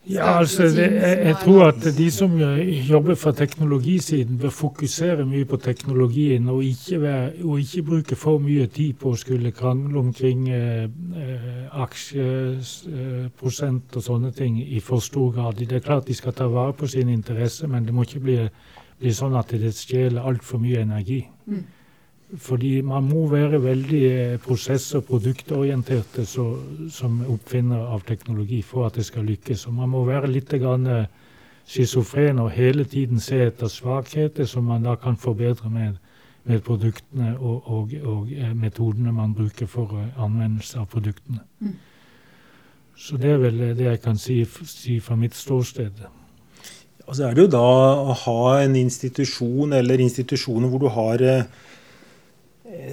[0.09, 2.41] ja, altså, det, jeg, jeg, tror at de som
[2.89, 8.39] jobber fra teknologisiden, bør fokusere mye på teknologien og ikke, være, og ikke bruke for
[8.39, 14.99] mye tid på å skulle krangle omkring eh, eh, aksjeprosent og sånne ting i for
[15.03, 15.55] stor grad.
[15.59, 18.49] Det er klart de skal ta vare på sin interesse, men det må ikke bli,
[19.01, 21.27] bli sånn at det stjeler altfor mye energi.
[21.47, 21.65] Mm.
[22.37, 26.57] Fordi man må være veldig eh, prosess- og produktorienterte så,
[26.91, 29.67] som oppfinner av teknologi for at det skal lykkes.
[29.67, 31.05] Og man må være litt eh,
[31.67, 35.95] schizofren og hele tiden se etter svakheter som man da kan forbedre med,
[36.43, 41.39] med produktene og, og, og, eh, metodene man bruker for anvendelse av produktene.
[41.59, 41.75] Mm.
[42.97, 45.91] Så det er vel det jeg kan si, si fra mitt ståsted.
[47.07, 47.63] Og så er det jo da
[48.11, 51.23] å ha en institusjon eller institusjoner hvor du har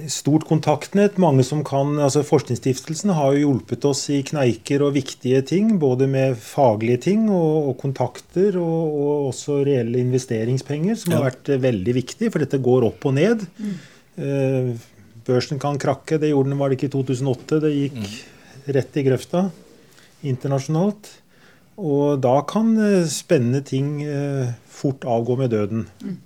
[0.07, 1.17] stort kontaktnett.
[1.17, 5.75] mange som kan, altså Forskningsstiftelsen har jo hjulpet oss i kneiker og viktige ting.
[5.79, 11.19] Både med faglige ting og, og kontakter, og, og, også reelle investeringspenger, som ja.
[11.19, 13.45] har vært eh, veldig viktig, for dette går opp og ned.
[13.59, 13.75] Mm.
[14.15, 14.71] Eh,
[15.27, 16.19] børsen kan krakke.
[16.21, 17.61] Det gjorde den var det ikke i 2008.
[17.65, 18.17] Det gikk mm.
[18.79, 19.45] rett i grøfta
[20.25, 21.11] internasjonalt.
[21.75, 25.87] Og da kan eh, spennende ting eh, fort avgå med døden.
[26.01, 26.19] Mm.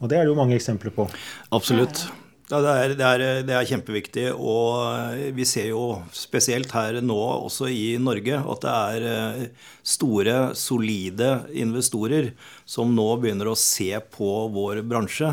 [0.00, 1.06] Og det er det jo mange eksempler på.
[1.52, 2.06] Absolutt.
[2.50, 4.24] Ja, det er, det, er, det er, kjempeviktig.
[4.34, 10.38] Og vi ser jo spesielt her nå, også i Norge, at det er eh, store,
[10.58, 12.32] solide investorer
[12.66, 15.30] som nå begynner å se på vår bransje.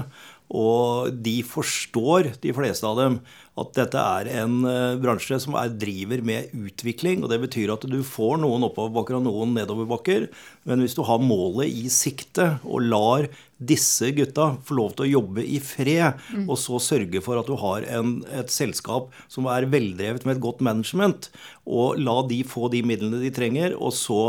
[0.48, 3.20] Og de forstår, de fleste av dem,
[3.58, 7.24] at dette er en eh, bransje som er, driver med utvikling.
[7.24, 10.28] og Det betyr at du får noen oppoverbakker og noen nedoverbakker.
[10.70, 15.12] Men hvis du har målet i sikte og lar disse gutta få lov til å
[15.16, 16.46] jobbe i fred, mm.
[16.46, 20.44] og så sørge for at du har en, et selskap som er veldrevet med et
[20.44, 21.32] godt management,
[21.66, 24.22] og la de få de midlene de trenger, og så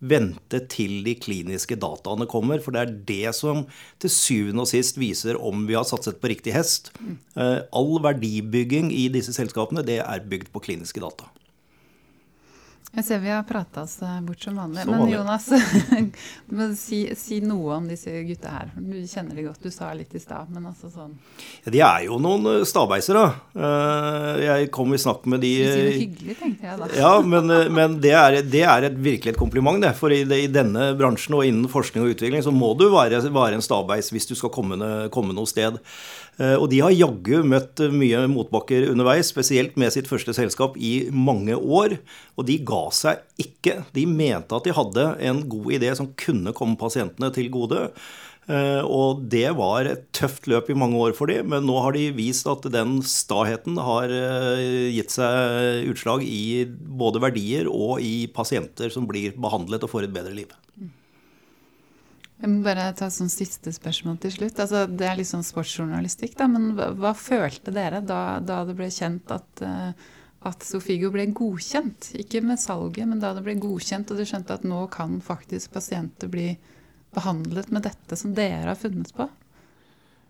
[0.00, 2.60] vente til de kliniske dataene kommer.
[2.62, 3.64] For det er det som
[4.02, 6.92] til syvende og sist viser om vi har satset på riktig hest.
[7.36, 11.30] Eh, all verdibygging i disse selskapene det er bygd på kliniske data.
[12.94, 14.84] Jeg ser vi har prata oss eh, bort som vanlig.
[14.86, 15.50] Som men Jonas,
[16.80, 18.70] si, si, noe om disse gutta her.
[18.76, 19.60] Du kjenner de godt.
[19.60, 21.12] Du sa litt i stad, men altså sånn
[21.66, 23.26] ja, De er jo noen eh, stabeiser, da.
[23.52, 26.90] Eh, jeg kom i snakk med de Du sier det hyggelig, tenkte jeg da.
[26.96, 29.92] Ja, men, men det, er, det, er, et virkelig et kompliment, det.
[29.98, 33.58] For i, i, denne bransjen og innen forskning og utvikling så må du være, være
[33.58, 34.78] en stabeis hvis du skal komme,
[35.12, 35.82] komme noe sted.
[36.36, 41.08] Eh, og de har jaggu møtt mye motbakker underveis, spesielt med sitt første selskap i
[41.10, 41.98] mange år.
[42.36, 43.80] Og de ga seg ikke.
[43.96, 47.88] De mente at de hadde en god idé som kunne komme pasientene til gode.
[48.46, 51.96] Eh, og det var et tøft løp i mange år for dem, men nå har
[51.96, 58.28] de vist at den staheten har eh, gitt seg utslag i både verdier og i
[58.30, 60.54] pasienter som blir behandlet og får et bedre liv.
[62.36, 64.58] Jeg må bare ta sånn siste spørsmål til slutt.
[64.60, 68.76] Altså, det er litt sånn sportsjournalistikk, da, men hva, hva følte dere da, da, det
[68.76, 69.94] ble kjent at, uh,
[70.50, 72.10] at Sofigo ble godkjent?
[72.20, 75.72] Ikke med salget, men da det ble godkjent, og du skjønte at nå kan faktisk
[75.78, 76.50] pasienter bli
[77.16, 79.30] behandlet med dette som dere har funnet på?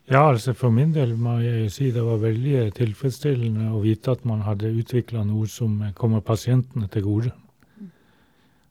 [0.06, 4.22] Ja, altså for min del må jeg si det var veldig tilfredsstillende å vite at
[4.28, 7.32] man hadde utvikla noe som kommer pasientene til gode.
[7.80, 7.90] Mm.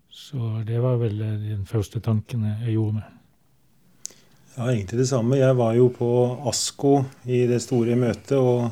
[0.07, 3.11] Så det var vel den første tanken jeg gjorde meg.
[4.55, 5.35] Ja, egentlig det samme.
[5.35, 6.09] Jeg var jo på
[6.47, 8.37] ASKO i det store møtet.
[8.39, 8.71] og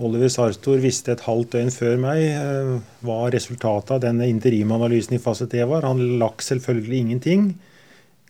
[0.00, 2.70] Oliver Sartor visste et halvt døgn før meg eh,
[3.04, 5.84] hva resultatet av denne interimanalysen i fase T var.
[5.84, 7.50] Han lakk selvfølgelig ingenting.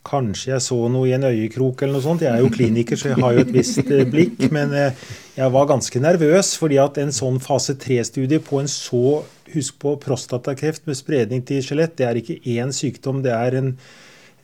[0.06, 2.22] Kanskje jeg så noe i en øyekrok eller noe sånt.
[2.26, 4.48] Jeg er jo kliniker, så jeg har jo et visst eh, blikk.
[4.54, 5.06] Men eh,
[5.38, 9.92] jeg var ganske nervøs, fordi at en sånn fase 3-studie på en så Husk på
[10.02, 11.92] prostatakreft med spredning til skjelett.
[11.94, 13.20] Det er ikke én sykdom.
[13.22, 13.68] det er en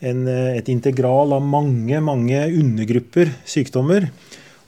[0.02, 4.10] en, eh, et integral av mange, mange undergrupper sykdommer.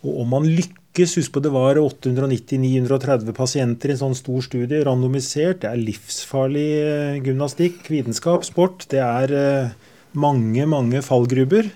[0.04, 4.84] Og om man lykkes Husk på det var 890-930 pasienter i en sånn stor studie,
[4.86, 5.64] randomisert.
[5.64, 8.86] Det er livsfarlig eh, gymnastikk, vitenskap, sport.
[8.92, 9.72] Det er eh,
[10.14, 11.66] mange, mange fallgruber.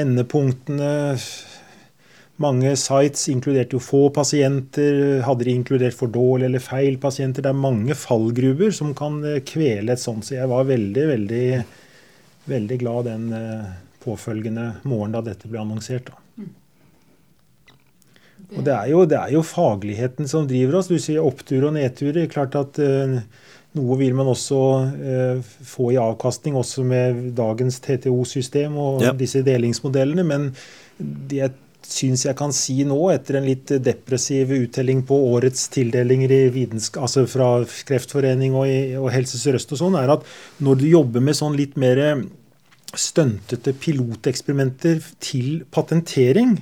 [0.00, 1.18] Endepunktene
[2.40, 5.20] mange sites inkluderte jo få pasienter.
[5.26, 7.44] Hadde de inkludert for dårlig eller feil pasienter?
[7.44, 10.24] Det er mange fallgruber som kan kvele et sånt.
[10.24, 11.44] Så jeg var veldig, veldig
[12.48, 13.68] veldig glad den eh,
[14.04, 16.10] påfølgende morgenen da dette ble annonsert.
[16.10, 16.24] Da.
[18.56, 20.88] Og det er, jo, det er, jo, fagligheten som driver oss.
[20.88, 22.30] Du sier opptur og nedturer.
[22.32, 23.18] Klart at uh,
[23.76, 29.12] noe vil man også uh, få i avkastning, også med dagens TTO-system og ja.
[29.16, 30.24] disse delingsmodellene.
[30.24, 30.52] Men
[30.96, 31.56] det jeg
[31.88, 36.34] syns jeg kan si nå, etter en litt depressiv uttelling på årets tildelinger
[37.00, 37.52] altså fra
[37.88, 40.26] Kreftforening og, i, og Helse Sør-Øst og sånn, er at
[40.64, 42.02] når du jobber med sånn litt mer
[42.96, 46.56] stuntete piloteksperimenter til patentering,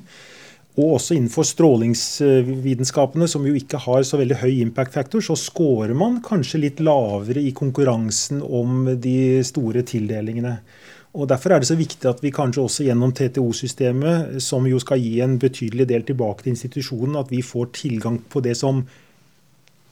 [0.76, 5.94] og også innenfor strålingsvitenskapene, som jo ikke har så veldig høy impact factor, så scorer
[5.96, 10.58] man kanskje litt lavere i konkurransen om de store tildelingene.
[11.16, 15.00] Og Derfor er det så viktig at vi kanskje også gjennom TTO-systemet, som jo skal
[15.00, 18.84] gi en betydelig del tilbake til institusjonen, at vi får tilgang på det som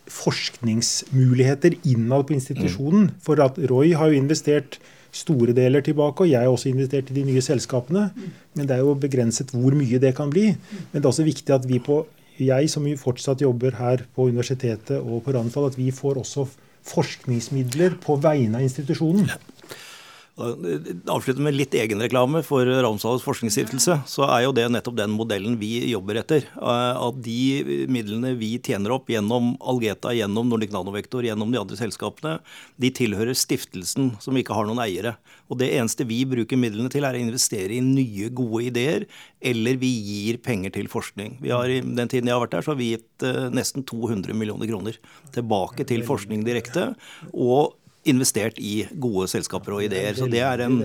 [0.05, 3.09] forskningsmuligheter innad på institusjonen.
[3.09, 3.23] Mm.
[3.25, 4.77] For at Roy har jo investert
[5.15, 8.09] store deler tilbake, og jeg har også investert i de nye selskapene.
[8.55, 10.51] Men det er jo begrenset hvor mye det kan bli.
[10.91, 12.03] Men det er også viktig at vi på
[12.43, 16.49] jeg som fortsatt jobber her på universitetet og på Randfall, at vi får også
[16.85, 19.31] forskningsmidler på vegne av institusjonen.
[20.35, 24.01] Avslutte med litt egenreklame for Ramsdals forskningsstiftelse.
[24.11, 26.49] Så er jo det nettopp den modellen vi jobber etter.
[26.59, 31.79] Eh, at de midlene vi tjener opp gjennom Algeta, gjennom Nordic Nanovektor, gjennom de andre
[31.79, 32.41] selskapene,
[32.83, 35.15] de tilhører stiftelsen som ikke har noen eiere.
[35.47, 39.07] Og det eneste vi bruker midlene til, er å investere i nye, gode ideer,
[39.39, 41.39] eller vi gir penger til forskning.
[41.47, 43.87] Vi har I den tiden jeg har vært her, så har vi gitt eh, nesten
[43.87, 44.99] 200 millioner kroner
[45.31, 46.91] tilbake til forskning direkte.
[47.31, 47.79] og
[48.11, 50.17] investert i gode selskaper og ideer.
[50.19, 50.81] Så det er en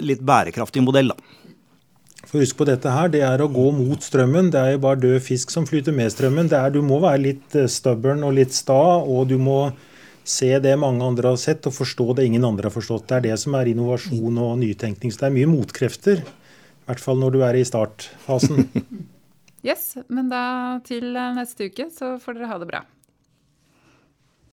[0.00, 1.40] litt bærekraftig modell, da.
[2.28, 4.50] For husk på dette her, det er å gå mot strømmen.
[4.52, 6.50] Det er jo bare død fisk som flyter med strømmen.
[6.52, 9.70] Det er, du må være litt eh, stubborn og litt sta, og du må
[10.28, 13.08] se det mange andre har sett, og forstå det ingen andre har forstått.
[13.08, 15.10] Det er det som er innovasjon og nytenkning.
[15.10, 16.20] Så det er mye motkrefter.
[16.20, 18.68] I hvert fall når du er i startfasen.
[19.70, 20.44] yes, men da
[20.86, 22.84] til neste uke så får dere ha det bra.